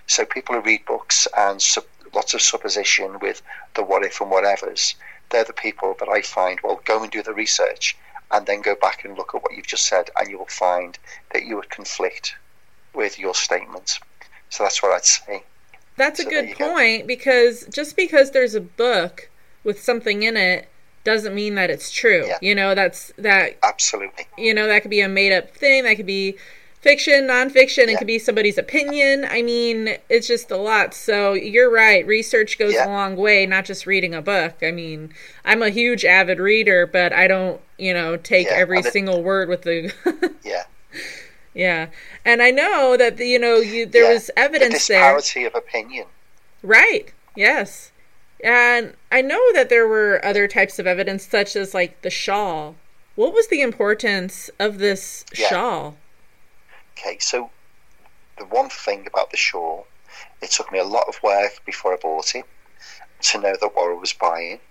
[0.08, 1.64] So people who read books and
[2.14, 3.42] lots of supposition with
[3.76, 4.96] the what if and whatevers,
[5.30, 7.96] they're the people that I find, well, go and do the research
[8.32, 10.98] and then go back and look at what you've just said, and you will find
[11.34, 12.36] that you would conflict
[12.94, 14.00] with your statement.
[14.50, 15.44] So that's what I'd say.
[15.98, 17.08] That's so a good point go.
[17.08, 19.30] because just because there's a book
[19.64, 20.70] with something in it
[21.04, 22.26] doesn't mean that it's true.
[22.28, 22.38] Yeah.
[22.42, 24.26] You know, that's that absolutely.
[24.38, 25.84] You know, that could be a made up thing.
[25.84, 26.38] That could be
[26.82, 27.88] fiction, nonfiction.
[27.88, 27.94] Yeah.
[27.94, 29.26] It could be somebody's opinion.
[29.30, 30.94] I mean, it's just a lot.
[30.94, 32.06] So you're right.
[32.06, 32.88] Research goes yeah.
[32.88, 34.56] a long way, not just reading a book.
[34.62, 35.14] I mean,
[35.46, 38.56] I'm a huge avid reader, but I don't, you know, take yeah.
[38.56, 39.94] every single word with the.
[40.44, 40.64] yeah.
[41.60, 41.88] Yeah,
[42.24, 45.50] and I know that the, you know you there was evidence the disparity there.
[45.50, 46.06] of opinion.
[46.64, 47.12] Right.
[47.36, 47.92] Yes.
[48.42, 52.76] And I know that there were other types of evidence, such as like the shawl.
[53.16, 55.98] What was the importance of this shawl?
[56.94, 57.50] Okay, so
[58.38, 59.86] the one thing about the shawl,
[60.42, 62.46] it took me a lot of work before I bought it
[63.24, 64.62] to know that what I was buying,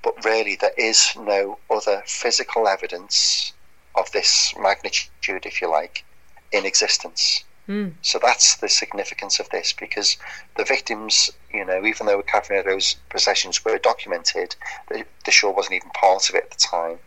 [0.00, 3.52] but really there is no other physical evidence
[3.96, 6.04] of this magnitude, if you like,
[6.52, 7.44] in existence.
[7.68, 7.94] Mm.
[8.02, 10.16] So that's the significance of this because
[10.56, 14.54] the victims, you know, even though Cavanero's possessions were documented,
[14.88, 16.98] the, the wasn't even part of it at the time.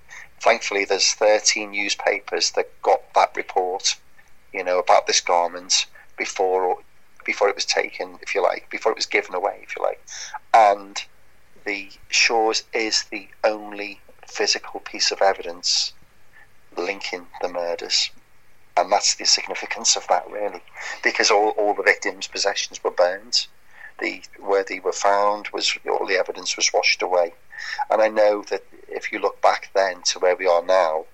[0.42, 3.96] Thankfully, there's 13 newspapers that got that report
[4.54, 5.86] you know, about this garment
[6.18, 6.78] before
[7.26, 10.02] before it was taken, if you like, before it was given away, if you like.
[10.54, 11.04] And
[11.66, 15.94] the Shaw's is the only physical piece of evidence
[16.76, 18.10] linking the murders.
[18.80, 20.64] And that's the significance of that, really,
[21.04, 23.46] because all, all the victims' possessions were burned.
[24.00, 27.34] The where they were found was all the evidence was washed away.
[27.90, 31.08] And I know that if you look back then to where we are now,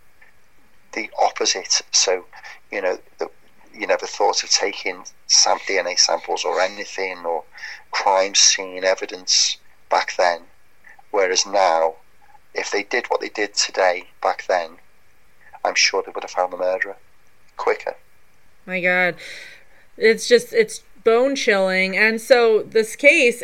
[0.91, 1.81] the opposite.
[1.91, 2.25] So
[2.71, 3.31] you know, that
[3.73, 7.45] you never thought of taking some DNA samples or anything or
[7.89, 9.57] crime scene evidence
[9.89, 10.43] back then.
[11.09, 11.95] Whereas now,
[12.53, 14.77] if they did what they did today back then,
[15.63, 16.97] I'm sure they would have found the murderer
[17.57, 17.95] quicker.
[18.65, 19.15] My God,
[19.97, 21.95] it's just it's bone chilling.
[21.97, 23.43] And so this case,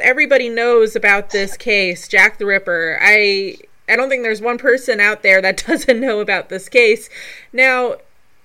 [0.00, 2.98] everybody knows about this case, Jack the Ripper.
[3.00, 3.56] I
[3.88, 7.10] I don't think there's one person out there that doesn't know about this case.
[7.52, 7.96] Now,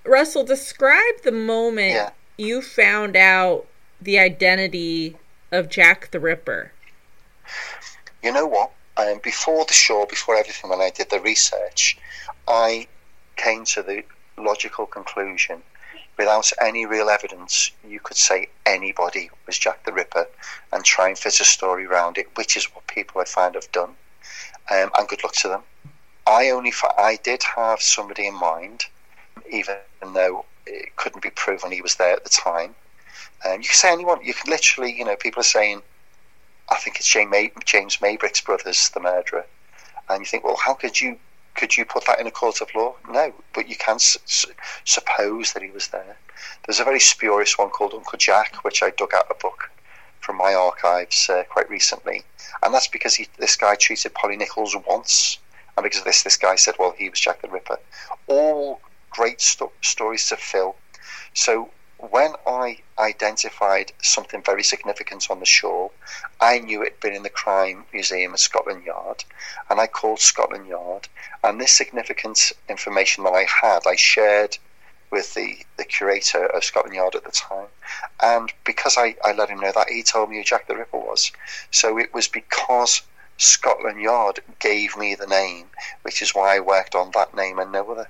[0.04, 2.10] Russell, describe the moment yeah.
[2.36, 3.66] you found out
[4.00, 5.16] the identity
[5.50, 6.72] of Jack the Ripper.
[8.22, 8.72] You know what?
[8.96, 11.98] Um, before the show, before everything, when I did the research,
[12.48, 12.88] I
[13.36, 14.02] came to the
[14.38, 15.62] logical conclusion
[16.16, 20.26] without any real evidence, you could say anybody was Jack the Ripper
[20.72, 23.70] and try and fit a story around it, which is what people I find have
[23.72, 23.90] done.
[24.70, 25.62] Um, and good luck to them.
[26.26, 28.86] I only, I did have somebody in mind
[29.50, 29.76] even
[30.14, 32.74] though it couldn't be proven he was there at the time.
[33.44, 34.24] Um, you can say anyone.
[34.24, 35.82] You can literally, you know, people are saying,
[36.68, 39.46] "I think it's James, May- James Maybrick's brothers, the murderer,"
[40.08, 41.18] and you think, "Well, how could you
[41.58, 45.52] could you put that in a court of law?" No, but you can su- suppose
[45.52, 46.16] that he was there.
[46.64, 49.70] There's a very spurious one called Uncle Jack, which I dug out a book
[50.20, 52.24] from my archives uh, quite recently,
[52.62, 55.38] and that's because he, this guy treated Polly Nichols once,
[55.76, 57.78] and because of this, this guy said, "Well, he was Jack the Ripper."
[58.28, 60.76] All great sto- stories to fill.
[61.34, 65.90] So when I identified something very significant on the show,
[66.40, 69.24] I knew it'd been in the Crime Museum at Scotland Yard,
[69.68, 71.08] and I called Scotland Yard.
[71.42, 74.58] And this significant information that I had, I shared
[75.10, 77.66] with the, the curator of Scotland Yard at the time.
[78.22, 80.98] And because I, I let him know that, he told me who Jack the Ripper
[80.98, 81.32] was.
[81.72, 83.02] So it was because
[83.38, 85.70] Scotland Yard gave me the name,
[86.02, 88.08] which is why I worked on that name and no other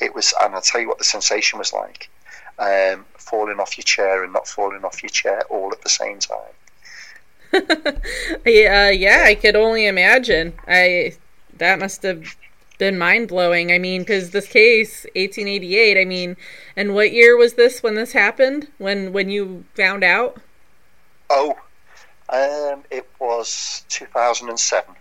[0.00, 2.08] it was, and I'll tell you what the sensation was like
[2.58, 6.18] um, falling off your chair and not falling off your chair all at the same
[6.18, 6.38] time.
[8.44, 10.52] yeah, yeah, I could only imagine.
[10.66, 11.14] I
[11.56, 12.36] that must have
[12.78, 13.72] been mind blowing.
[13.72, 16.00] I mean, because this case, 1888.
[16.00, 16.36] I mean,
[16.76, 18.68] and what year was this when this happened?
[18.78, 20.40] When when you found out?
[21.30, 21.56] Oh,
[22.28, 24.94] um, it was 2007.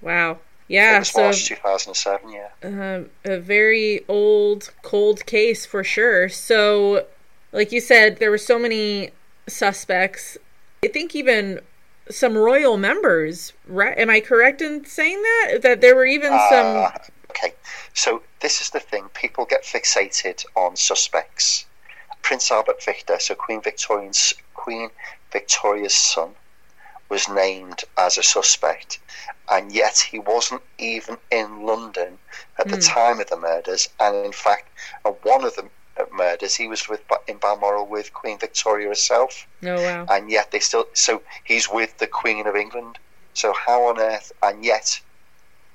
[0.00, 0.38] Wow.
[0.72, 2.32] Yeah, it was so March 2007.
[2.32, 6.30] Yeah, uh, a very old, cold case for sure.
[6.30, 7.04] So,
[7.52, 9.10] like you said, there were so many
[9.46, 10.38] suspects.
[10.82, 11.60] I think even
[12.08, 13.96] some royal members, right?
[13.98, 15.58] Am I correct in saying that?
[15.60, 16.66] That there were even some.
[16.66, 16.96] Ah,
[17.28, 17.52] okay,
[17.92, 21.66] so this is the thing: people get fixated on suspects.
[22.22, 24.88] Prince Albert Victor, so Queen Victoria's Queen
[25.32, 26.30] Victoria's son,
[27.12, 29.00] was named as a suspect,
[29.50, 32.20] and yet he wasn't even in London
[32.58, 33.88] at the time of the murders.
[34.00, 34.64] And in fact,
[34.98, 35.62] at one of the
[36.06, 40.10] murders, he was with in Balmoral with Queen Victoria herself Oh wow.
[40.10, 42.98] and yet they still so he's with the Queen of England.
[43.34, 44.32] So how on earth?
[44.42, 45.00] And yet,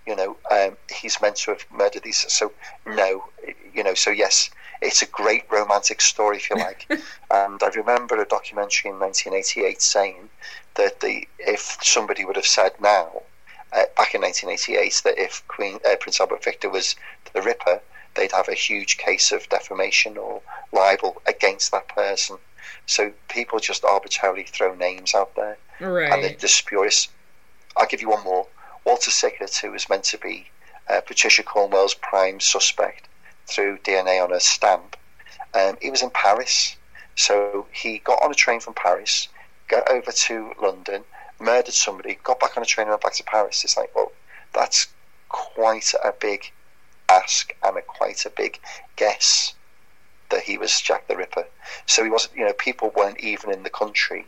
[0.06, 2.26] you know, um, he's meant to have murdered these.
[2.32, 2.54] So
[2.86, 3.24] no,
[3.74, 3.94] you know.
[3.96, 4.50] So yes,
[4.82, 6.86] it's a great romantic story, if you like.
[6.90, 10.30] and I remember a documentary in 1988 saying
[10.76, 13.24] that the if somebody would have said now,
[13.74, 16.96] uh, back in 1988, that if Queen uh, Prince Albert Victor was
[17.34, 17.82] the Ripper,
[18.16, 22.38] they'd have a huge case of defamation or libel against that person.
[22.86, 25.58] So people just arbitrarily throw names out there,
[26.14, 27.10] and they're just spurious.
[27.76, 28.48] I'll give you one more.
[28.86, 30.48] Walter Sickert, who was meant to be
[30.90, 33.08] uh, Patricia Cornwell's prime suspect
[33.48, 34.96] through DNA on a stamp,
[35.54, 36.76] um, he was in Paris.
[37.16, 39.28] So he got on a train from Paris,
[39.68, 41.04] got over to London,
[41.40, 43.64] murdered somebody, got back on a train and went back to Paris.
[43.64, 44.12] It's like, well,
[44.54, 44.88] that's
[45.30, 46.52] quite a big
[47.10, 48.60] ask and a quite a big
[48.96, 49.54] guess
[50.30, 51.46] that he was Jack the Ripper.
[51.86, 54.26] So he wasn't, you know, people weren't even in the country.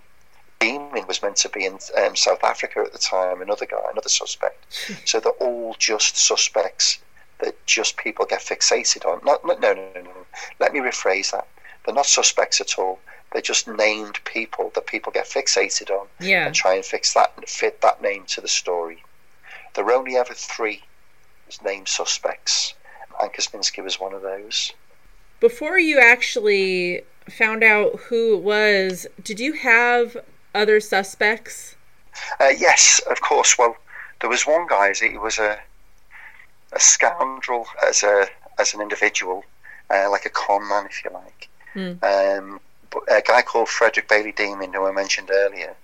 [0.60, 4.10] Deeming was meant to be in um, South Africa at the time, another guy, another
[4.10, 4.66] suspect.
[5.06, 7.00] So they're all just suspects
[7.40, 9.22] that just people get fixated on.
[9.24, 10.12] Not, no, no, no, no.
[10.60, 11.48] Let me rephrase that.
[11.86, 13.00] They're not suspects at all.
[13.32, 16.48] They're just named people that people get fixated on Yeah.
[16.48, 19.04] and try and fix that and fit that name to the story.
[19.76, 20.84] There were only ever three
[21.64, 22.74] named suspects,
[23.22, 24.74] and Kosminski was one of those.
[25.40, 30.18] Before you actually found out who it was, did you have
[30.54, 31.76] other suspects?
[32.40, 33.58] Uh, yes, of course.
[33.58, 33.78] Well,
[34.20, 34.92] there was one guy.
[34.94, 35.60] He was a
[36.74, 38.28] a scoundrel as a
[38.60, 39.46] as an individual,
[39.90, 41.48] uh, like a con man, if you like.
[42.04, 45.76] Um, but a guy called Frederick Bailey Deeming, who I mentioned earlier.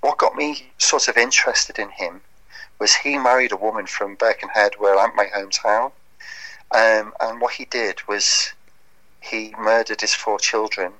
[0.00, 2.22] What got me sort of interested in him
[2.78, 5.92] was he married a woman from Birkenhead, where I'm my hometown.
[6.72, 8.52] Um, and what he did was
[9.20, 10.92] he murdered his four children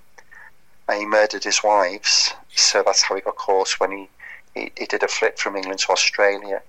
[0.89, 2.35] and he murdered his wives.
[2.55, 4.09] So that's how he got caught when he,
[4.55, 6.63] he, he did a flip from England to Australia.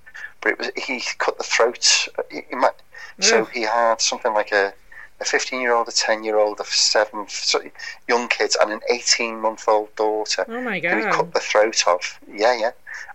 [0.43, 2.09] But it was he cut the throats.
[2.29, 2.73] He, he might,
[3.19, 4.73] so he had something like a
[5.19, 7.61] a 15 year old, a 10 year old, a seven so
[8.09, 11.83] young kids, and an 18 month old daughter Oh my who he cut the throat
[11.87, 12.19] of.
[12.27, 12.71] Yeah, yeah.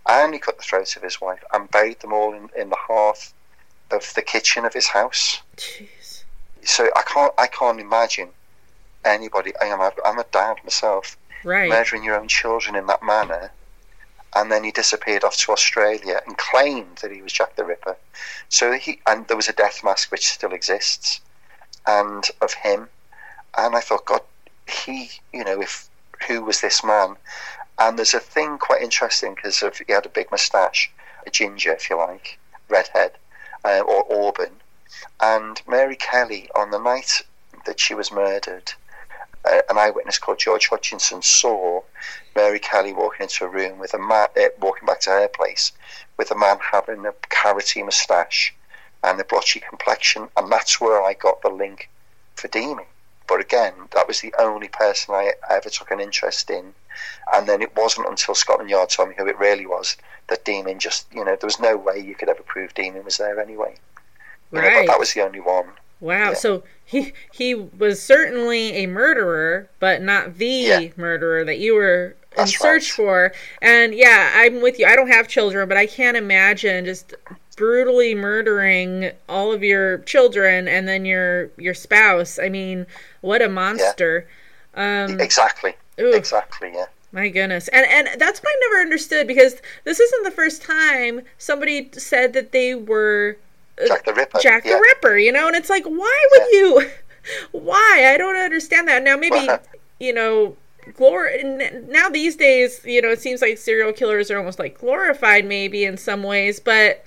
[0.08, 2.76] And he cut the throat of his wife and buried them all in, in the
[2.76, 3.34] hearth
[3.90, 5.42] of the kitchen of his house.
[5.56, 6.24] Jeez.
[6.64, 8.30] So I can't I can't imagine
[9.04, 9.52] anybody.
[9.60, 11.68] I am I'm a dad myself Right.
[11.68, 13.52] murdering your own children in that manner.
[14.34, 17.96] And then he disappeared off to Australia and claimed that he was Jack the Ripper.
[18.48, 21.20] So he and there was a death mask which still exists,
[21.86, 22.88] and of him.
[23.56, 24.20] And I thought, God,
[24.68, 25.88] he, you know, if
[26.26, 27.16] who was this man?
[27.78, 30.90] And there's a thing quite interesting because he had a big moustache,
[31.26, 32.38] a ginger, if you like,
[32.68, 33.12] redhead,
[33.64, 34.60] uh, or auburn.
[35.20, 37.22] And Mary Kelly, on the night
[37.66, 38.72] that she was murdered,
[39.44, 41.82] an eyewitness called George Hutchinson saw
[42.34, 45.72] Mary Kelly walking into a room with a man, uh, walking back to her place,
[46.16, 48.54] with a man having a carroty moustache
[49.04, 51.88] and a blotchy complexion, and that's where I got the link
[52.36, 52.86] for Deeming.
[53.26, 56.74] But again, that was the only person I ever took an interest in.
[57.32, 59.96] And then it wasn't until Scotland Yard told me who it really was
[60.28, 63.18] that Deeming just, you know, there was no way you could ever prove Deeming was
[63.18, 63.76] there anyway.
[64.50, 65.66] You know, but that was the only one.
[66.00, 66.28] Wow.
[66.28, 66.34] Yeah.
[66.34, 70.88] So he he was certainly a murderer, but not the Yeah.
[70.96, 72.96] murderer that you were in That's search right.
[72.96, 73.32] for.
[73.60, 74.86] And yeah, I'm with you.
[74.86, 77.14] I don't have children, but I can't imagine just
[77.56, 82.38] brutally murdering all of your children and then your your spouse.
[82.38, 82.86] I mean,
[83.20, 84.26] what a monster.
[84.74, 85.74] Um Exactly.
[86.00, 86.14] oof.
[86.14, 86.86] Exactly, yeah.
[87.10, 87.68] My goodness.
[87.68, 92.32] And and that's what I never understood because this isn't the first time somebody said
[92.34, 93.36] that they were
[93.86, 94.38] Jack the Ripper.
[94.40, 94.74] Jack yeah.
[94.74, 96.90] the Ripper, you know, and it's like, why would you?
[97.52, 98.10] Why?
[98.14, 99.02] I don't understand that.
[99.02, 99.48] Now, maybe
[100.00, 100.56] you know,
[100.92, 101.28] glor.
[101.38, 105.44] n- Now these days, you know, it seems like serial killers are almost like glorified,
[105.44, 107.04] maybe in some ways, but.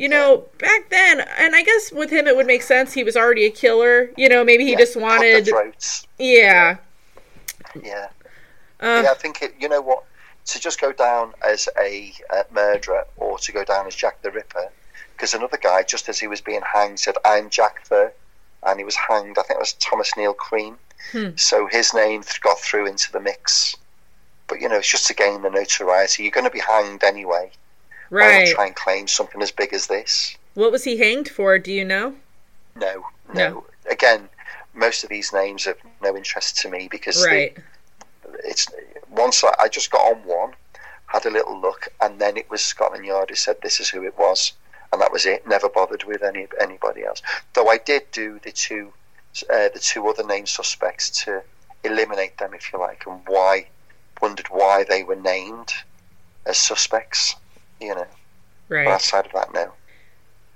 [0.00, 2.92] You know, back then, and I guess with him it would make sense.
[2.92, 4.12] He was already a killer.
[4.16, 5.50] You know, maybe he Yeah, just wanted.
[6.20, 6.76] Yeah.
[7.82, 8.08] Yeah.
[8.80, 10.04] Uh, yeah, I think it, you know what
[10.46, 14.30] to just go down as a uh, murderer or to go down as Jack the
[14.30, 14.70] Ripper,
[15.18, 18.12] because another guy just as he was being hanged said, "I'm Jack the,"
[18.62, 19.36] and he was hanged.
[19.38, 20.78] I think it was Thomas Neill Cream.
[21.12, 21.30] Hmm.
[21.36, 23.76] So his name th- got through into the mix.
[24.46, 26.22] But you know, it's just to gain the notoriety.
[26.22, 27.50] You're going to be hanged anyway.
[28.10, 28.48] Right.
[28.54, 30.34] try and claim something as big as this?
[30.54, 31.58] What was he hanged for?
[31.58, 32.14] Do you know?
[32.74, 33.04] No,
[33.34, 33.34] No.
[33.34, 33.66] no.
[33.90, 34.30] Again,
[34.72, 37.56] most of these names have no interest to me because they- Right.
[38.44, 38.66] it's
[39.10, 40.54] once I, I just got on one,
[41.06, 44.02] had a little look, and then it was Scotland Yard who said this is who
[44.04, 44.52] it was,
[44.98, 45.46] and that was it.
[45.46, 47.22] Never bothered with any anybody else.
[47.54, 48.92] Though I did do the two,
[49.48, 51.42] uh, the two other named suspects to
[51.84, 53.68] eliminate them, if you like, and why
[54.20, 55.72] wondered why they were named
[56.46, 57.36] as suspects.
[57.80, 58.06] You know,
[58.68, 58.88] but Right.
[58.88, 59.72] outside of that, no.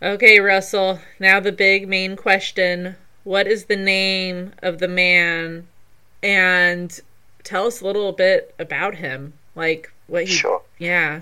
[0.02, 0.98] Okay, Russell.
[1.20, 2.96] Now the big main question.
[3.22, 5.68] What is the name of the man?
[6.20, 6.98] And
[7.44, 9.34] tell us a little bit about him.
[9.54, 10.62] Like what he Sure.
[10.78, 11.20] Yeah.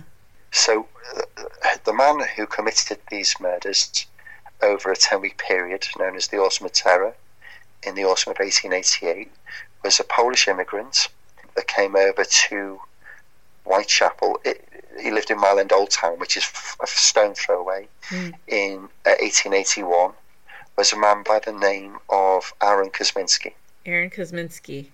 [0.52, 0.86] So,
[1.16, 4.06] uh, the man who committed these murders
[4.62, 7.14] over a 10 week period, known as the Autumn of Terror,
[7.82, 9.30] in the autumn of 1888,
[9.82, 11.08] was a Polish immigrant
[11.56, 12.80] that came over to
[13.64, 14.40] Whitechapel.
[14.44, 14.66] It,
[15.00, 16.44] he lived in Mile End Old Town, which is
[16.82, 18.34] a stone throw away, Mm.
[18.48, 18.76] in
[19.06, 20.12] uh, 1881.
[20.76, 23.52] Was a man by the name of Aaron Kosminski.
[23.86, 24.86] Aaron Kosminski.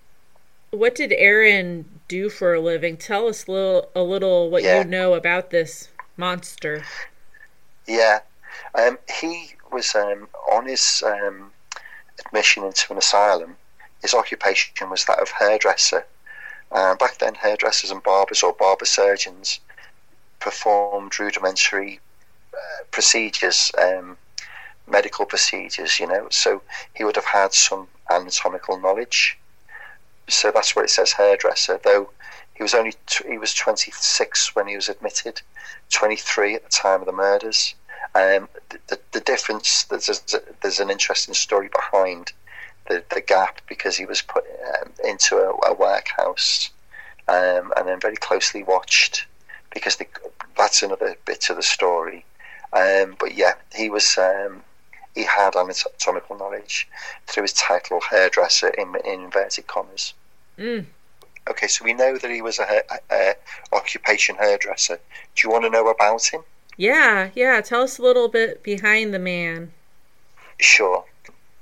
[0.70, 2.96] What did Aaron do for a living?
[2.96, 4.78] Tell us little, a little what Yeah.
[4.78, 6.84] you know about this monster.
[7.86, 8.20] Yeah,
[8.74, 11.52] um, he was um, on his um,
[12.24, 13.56] admission into an asylum.
[14.02, 16.04] His occupation was that of hairdresser.
[16.72, 19.60] Uh, back then, hairdressers and barbers or barber surgeons
[20.40, 22.00] performed rudimentary
[22.52, 24.18] uh, procedures, um,
[24.88, 26.00] medical procedures.
[26.00, 26.62] You know, so
[26.94, 29.38] he would have had some anatomical knowledge.
[30.28, 31.80] So that's where it says, hairdresser.
[31.82, 32.10] Though
[32.54, 35.42] he was only t- he was 26 when he was admitted,
[35.90, 37.74] 23 at the time of the murders.
[38.14, 42.32] Um, the, the, the difference there's a, there's an interesting story behind
[42.88, 44.44] the, the gap because he was put
[44.80, 46.70] um, into a, a workhouse
[47.28, 49.26] um, and then very closely watched
[49.72, 49.98] because
[50.56, 52.24] that's another bit of the story.
[52.72, 54.62] Um, but yeah, he was um,
[55.16, 56.86] he had anatomical knowledge
[57.26, 60.12] through his title hairdresser in, in inverted commas.
[60.58, 60.84] Mm.
[61.48, 63.34] Okay, so we know that he was a, hair, a
[63.72, 65.00] occupation hairdresser.
[65.34, 66.42] Do you want to know about him?
[66.76, 67.62] Yeah, yeah.
[67.62, 69.72] Tell us a little bit behind the man.
[70.60, 71.04] Sure.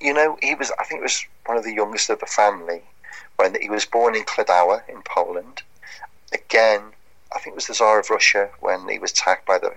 [0.01, 2.83] You know, he was, I think, it was one of the youngest of the family
[3.37, 5.63] when he was born in Kłodawa in Poland.
[6.33, 6.83] Again,
[7.35, 9.75] I think it was the Tsar of Russia when he was attacked by the,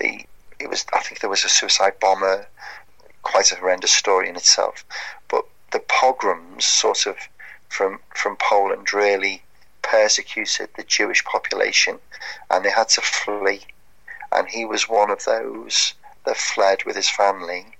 [0.00, 0.24] the
[0.58, 2.46] it was, I think there was a suicide bomber,
[3.22, 4.84] quite a horrendous story in itself.
[5.28, 7.16] But the pogroms, sort of,
[7.68, 9.42] from, from Poland really
[9.82, 11.98] persecuted the Jewish population
[12.50, 13.62] and they had to flee.
[14.32, 15.94] And he was one of those
[16.24, 17.76] that fled with his family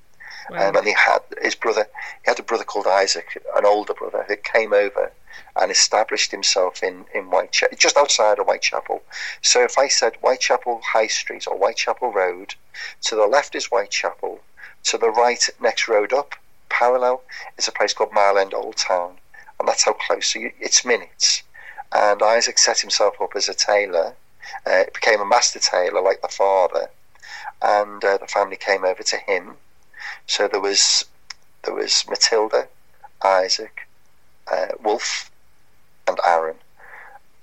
[0.51, 0.71] Wow.
[0.71, 1.87] um, and he had his brother.
[2.25, 5.13] He had a brother called Isaac, an older brother, who came over
[5.57, 9.03] and established himself in in Whitechapel, just outside of Whitechapel.
[9.43, 12.57] So if I said Whitechapel High Street or Whitechapel Road,
[13.03, 14.41] to the left is Whitechapel,
[14.85, 16.35] to the right, next road up,
[16.69, 17.23] parallel,
[17.59, 19.17] is a place called Mile End Old Town,
[19.59, 20.29] and that's how close.
[20.29, 21.43] So you, it's minutes.
[21.93, 24.15] And Isaac set himself up as a tailor.
[24.67, 26.89] Uh, became a master tailor like the father,
[27.63, 29.57] and uh, the family came over to him.
[30.27, 31.05] So there was
[31.65, 32.69] there was Matilda,
[33.23, 33.87] Isaac,
[34.51, 35.31] uh, Wolf,
[36.09, 36.57] and Aaron.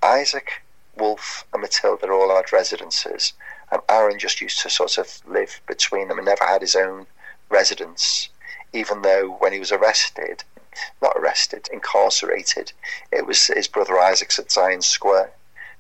[0.02, 0.64] Isaac,
[0.98, 3.34] Wolf, and Matilda are all had residences,
[3.72, 7.06] and Aaron just used to sort of live between them and never had his own
[7.50, 8.30] residence.
[8.74, 10.44] Even though when he was arrested,
[11.02, 12.74] not arrested, incarcerated,
[13.12, 15.32] it was his brother Isaac's at Sion Square.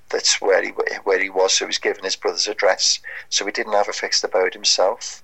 [0.09, 0.69] That's where he
[1.03, 1.53] where he was.
[1.53, 2.99] So he was given his brother's address.
[3.29, 5.21] So he didn't have a fixed abode himself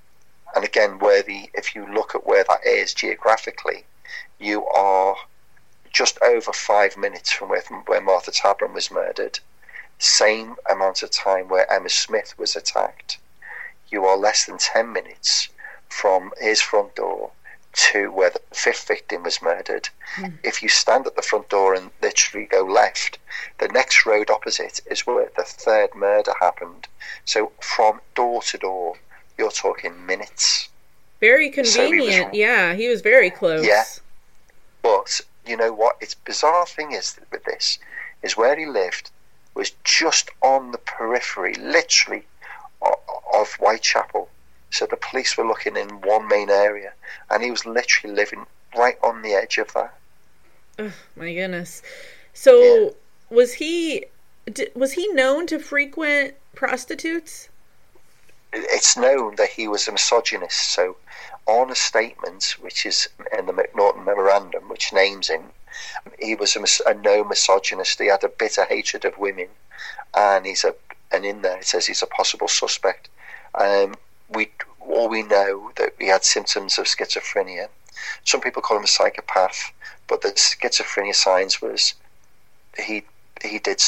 [0.55, 3.83] and again where the if you look at where that is geographically
[4.39, 5.15] you are
[5.91, 9.39] just over five minutes from where, from where Martha Tabram was murdered
[9.99, 13.17] same amount of time where Emma Smith was attacked
[13.89, 15.49] you are less than 10 minutes
[15.99, 17.31] from his front door
[17.73, 20.27] to where the fifth victim was murdered hmm.
[20.43, 23.17] if you stand at the front door and literally go left
[23.57, 26.87] the next road opposite is where the third murder happened
[27.25, 28.95] so from door to door
[29.37, 30.69] you're talking minutes.
[31.19, 32.33] Very So he was- convenient.
[32.33, 33.65] yeah, he was very close.
[33.65, 33.85] Yeah.
[34.81, 35.97] But you know what?
[36.01, 37.79] Its bizarre thing is with this
[38.21, 39.11] is where he lived
[39.53, 42.25] was just on the periphery, literally,
[42.81, 42.95] of,
[43.33, 44.29] of Whitechapel.
[44.74, 46.93] So the police were looking in one main area,
[47.30, 48.45] and he was literally living
[48.76, 49.93] right on the edge of that.
[50.80, 51.82] Oh, My goodness.
[52.34, 52.95] So
[53.30, 54.05] was he
[54.74, 57.49] was he known to frequent prostitutes?
[58.51, 60.74] It's known that he was a misogynist.
[60.74, 60.97] So,
[61.45, 63.07] on a statement which is
[63.38, 65.43] in the Macnaghten Memorandum, which names him,
[66.19, 67.99] he was a, mis- a no misogynist.
[67.99, 69.49] He had a bitter hatred of women
[70.13, 70.76] and he's a
[71.11, 73.09] and in there it says he's a possible suspect.
[73.55, 73.95] Um,
[74.34, 77.67] we all we know that he had symptoms of schizophrenia.
[78.25, 79.71] Some people call him a psychopath,
[80.07, 81.93] but the schizophrenia signs was
[82.77, 83.03] he
[83.41, 83.81] he did.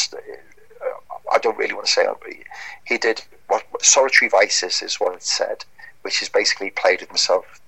[1.31, 2.05] I don't really want to say
[2.85, 5.65] he did what solitary vices is what it said,
[6.03, 7.59] which is basically played with himself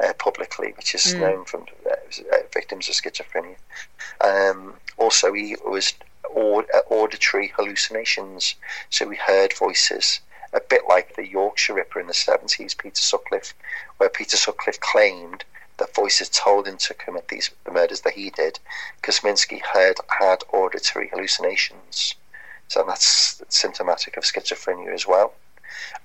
[0.00, 1.20] uh, publicly, which is mm.
[1.20, 1.94] known from uh,
[2.32, 3.56] uh, victims of schizophrenia.
[4.20, 5.94] Um, also, he was
[6.34, 8.54] aud- uh, auditory hallucinations,
[8.90, 10.20] so he heard voices,
[10.52, 13.54] a bit like the Yorkshire Ripper in the 70s, Peter Sutcliffe,
[13.98, 15.44] where Peter Sutcliffe claimed
[15.78, 18.58] that voices told him to commit these the murders that he did.
[19.02, 22.14] Kosminski had had auditory hallucinations,
[22.68, 25.34] so that's symptomatic of schizophrenia as well.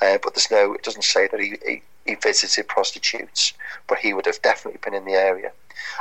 [0.02, 3.54] Uh, but there's no, it doesn't say that he, he, he, visited prostitutes,
[3.88, 5.52] but he would have definitely been in the area.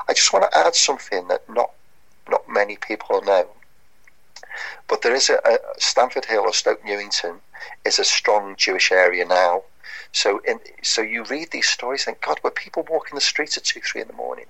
[0.08, 1.70] I just want to add something that not
[2.28, 3.48] not many people know.
[4.88, 7.40] But there is a, a Stamford Hill or Stoke Newington
[7.84, 9.64] is a strong Jewish area now.
[10.12, 13.64] So, in, so you read these stories, and God, were people walking the streets at
[13.64, 14.46] two, three in the morning?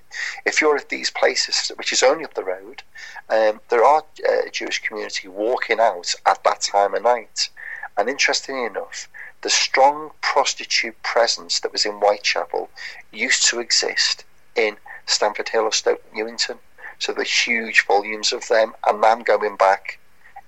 [0.46, 2.82] If you're at these places, which is only up the road,
[3.28, 7.50] um, there are uh, a Jewish community walking out at that time of night.
[7.96, 9.08] And interestingly enough,
[9.42, 12.70] the strong prostitute presence that was in Whitechapel
[13.12, 16.58] used to exist in Stamford Hill or Stoke Newington.
[16.98, 19.98] So the huge volumes of them, and them going back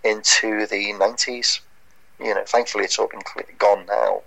[0.05, 1.61] into the 90s.
[2.23, 3.23] You know, thankfully it's all been
[3.59, 4.23] gone now.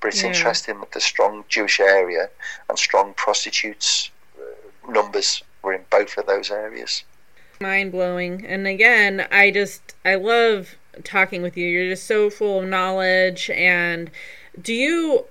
[0.00, 0.28] But it's yeah.
[0.28, 2.28] interesting that the strong Jewish area
[2.68, 7.02] and strong prostitutes uh, numbers were in both of those areas.
[7.60, 8.44] Mind blowing.
[8.46, 11.66] And again, I just, I love talking with you.
[11.66, 13.50] You're just so full of knowledge.
[13.50, 14.10] And
[14.60, 15.24] do you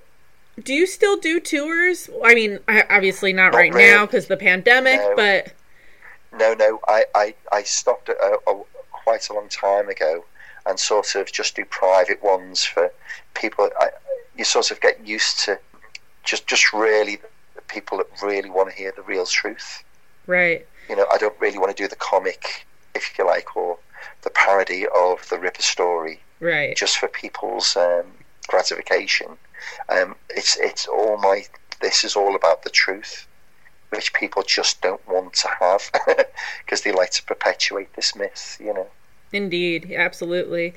[0.62, 2.08] do you still do tours?
[2.24, 3.90] I mean, obviously not, not right really.
[3.90, 5.12] now because the pandemic, no.
[5.14, 5.52] but
[6.32, 10.24] no, no, I I, I stopped a, a, quite a long time ago
[10.66, 12.90] and sort of just do private ones for
[13.34, 13.70] people.
[13.78, 13.90] I,
[14.36, 15.58] you sort of get used to
[16.24, 17.18] just just really
[17.68, 19.82] people that really want to hear the real truth.
[20.26, 20.66] Right.
[20.88, 23.78] You know, I don't really want to do the comic, if you like, or
[24.22, 26.20] the parody of the Ripper story.
[26.40, 26.76] Right.
[26.76, 28.06] Just for people's um,
[28.48, 29.38] gratification.
[29.88, 31.44] Um, it's it's all my.
[31.80, 33.26] This is all about the truth,
[33.90, 35.90] which people just don't want to have
[36.64, 38.58] because they like to perpetuate this myth.
[38.60, 38.86] You know.
[39.32, 40.74] Indeed, absolutely.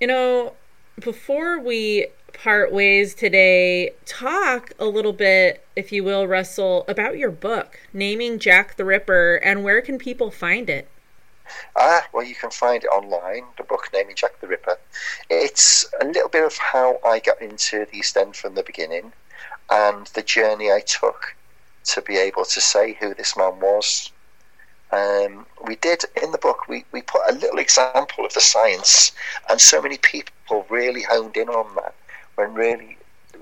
[0.00, 0.54] You know,
[1.00, 7.30] before we part ways today, talk a little bit, if you will, Russell, about your
[7.30, 10.88] book, Naming Jack the Ripper, and where can people find it?
[11.76, 14.78] Ah, well, you can find it online, the book Naming Jack the Ripper.
[15.28, 19.12] It's a little bit of how I got into the East End from the beginning
[19.70, 21.36] and the journey I took
[21.84, 24.10] to be able to say who this man was.
[24.92, 29.12] Um, we did in the book, we, we put a little example of the science,
[29.48, 31.94] and so many people really honed in on that
[32.34, 32.98] when really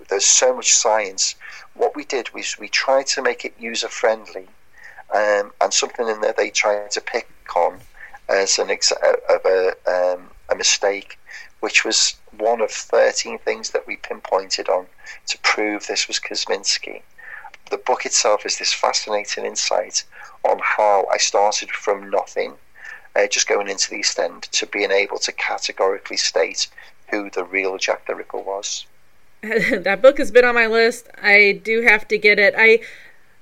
[0.09, 1.35] there's so much science.
[1.75, 4.49] What we did was we tried to make it user friendly,
[5.13, 7.81] um, and something in there they tried to pick on
[8.29, 11.19] as an ex- of a, um, a mistake,
[11.61, 14.87] which was one of 13 things that we pinpointed on
[15.27, 17.03] to prove this was Kosminski.
[17.71, 20.05] The book itself is this fascinating insight
[20.45, 22.55] on how I started from nothing,
[23.17, 26.69] uh, just going into the East End, to being able to categorically state
[27.11, 28.87] who the real Jack the Ripper was.
[29.43, 31.09] that book has been on my list.
[31.23, 32.55] I do have to get it.
[32.57, 32.81] I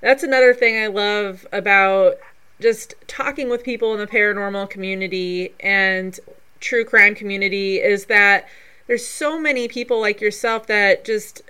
[0.00, 2.18] that's another thing I love about
[2.60, 6.18] just talking with people in the paranormal community and
[6.60, 8.46] true crime community is that
[8.86, 11.42] there's so many people like yourself that just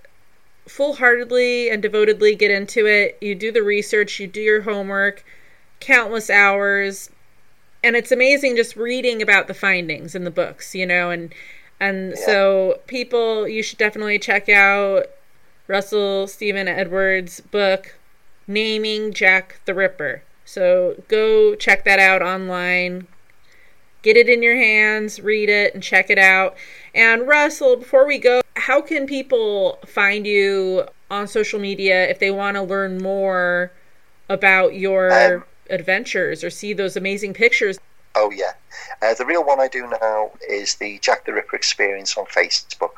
[0.69, 3.19] full heartedly and devotedly get into it.
[3.21, 5.25] You do the research, you do your homework,
[5.81, 7.11] countless hours,
[7.83, 11.35] and it's amazing just reading about the findings in the books, you know, and
[11.81, 12.27] and yeah.
[12.27, 15.07] so people you should definitely check out
[15.66, 17.99] Russell Stephen Edwards' book
[18.47, 20.23] Naming Jack the Ripper.
[20.45, 23.07] So go check that out online.
[24.03, 26.57] Get it in your hands, read it, and check it out.
[26.95, 32.30] And Russell, before we go, how can people find you on social media if they
[32.30, 33.72] want to learn more
[34.28, 37.78] about your um, adventures or see those amazing pictures?
[38.14, 38.53] Oh, yeah.
[39.01, 42.95] Uh, the real one I do now is the Jack the Ripper experience on Facebook.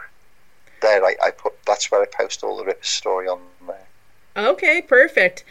[0.81, 3.87] There, I, I put that's where I post all the Ripper story on there.
[4.37, 5.45] Okay, perfect.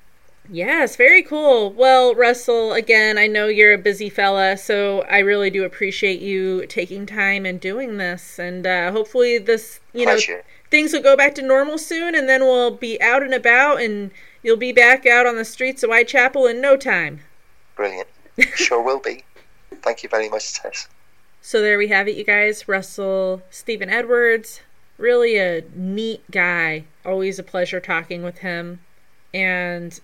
[0.51, 1.71] Yes, very cool.
[1.71, 6.65] Well, Russell, again, I know you're a busy fella, so I really do appreciate you
[6.65, 8.39] taking time and doing this.
[8.39, 10.37] And uh, hopefully, this, you Pleasure.
[10.37, 10.41] know,
[10.71, 14.09] things will go back to normal soon, and then we'll be out and about, and
[14.41, 17.21] you'll be back out on the streets of Whitechapel in no time.
[17.75, 18.07] Brilliant.
[18.55, 19.23] Sure will be.
[19.83, 20.87] Thank you very much, Tess.
[21.41, 22.67] So there we have it, you guys.
[22.67, 24.61] Russell Stephen Edwards,
[24.97, 26.85] really a neat guy.
[27.05, 28.79] Always a pleasure talking with him.
[29.33, 29.99] And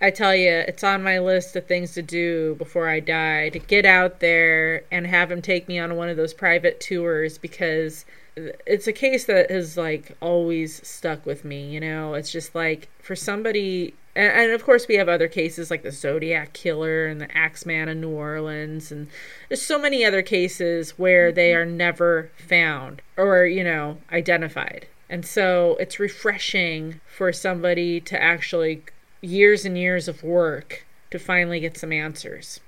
[0.00, 3.58] I tell you, it's on my list of things to do before I die to
[3.58, 8.04] get out there and have him take me on one of those private tours because
[8.36, 11.70] it's a case that has like always stuck with me.
[11.70, 15.82] You know, it's just like for somebody, and, of course we have other cases like
[15.82, 19.08] the Zodiac Killer and the Axeman in New Orleans, and
[19.48, 24.86] there's so many other cases where they are never found or you know identified.
[25.08, 28.82] And so it's refreshing for somebody to actually
[29.26, 32.60] years and years of work to finally get some answers.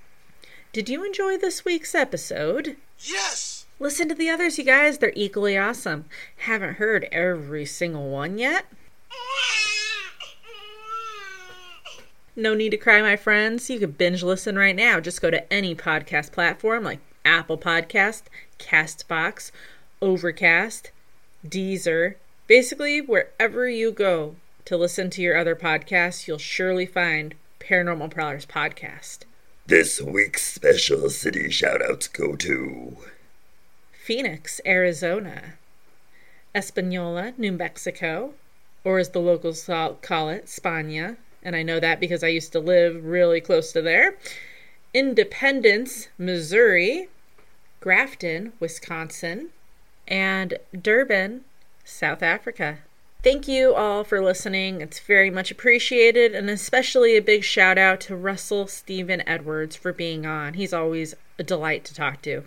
[0.72, 2.76] Did you enjoy this week's episode?
[3.00, 3.66] Yes!
[3.80, 4.98] Listen to the others, you guys.
[4.98, 6.06] They're equally awesome.
[6.38, 8.66] Haven't heard every single one yet?
[12.34, 13.70] No need to cry, my friends.
[13.70, 15.00] You can binge listen right now.
[15.00, 18.22] Just go to any podcast platform like Apple Podcast,
[18.58, 19.52] Castbox,
[20.02, 20.90] Overcast,
[21.46, 22.14] Deezer.
[22.46, 24.36] Basically, wherever you go
[24.68, 29.20] to listen to your other podcasts, you'll surely find Paranormal Prowlers Podcast.
[29.64, 32.98] This week's special city shoutouts go to
[33.92, 35.54] Phoenix, Arizona,
[36.54, 38.34] Espanola, New Mexico,
[38.84, 42.60] or as the locals call it, Spania, and I know that because I used to
[42.60, 44.18] live really close to there,
[44.92, 47.08] Independence, Missouri,
[47.80, 49.48] Grafton, Wisconsin,
[50.06, 51.44] and Durban,
[51.86, 52.80] South Africa.
[53.20, 54.80] Thank you all for listening.
[54.80, 59.92] It's very much appreciated, and especially a big shout out to Russell Stephen Edwards for
[59.92, 60.54] being on.
[60.54, 62.44] He's always a delight to talk to.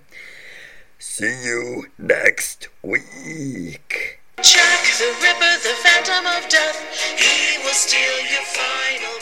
[0.98, 4.22] See you next week.
[4.42, 6.80] Jack the Ripper, the Phantom of Death,
[7.20, 9.20] he will steal your final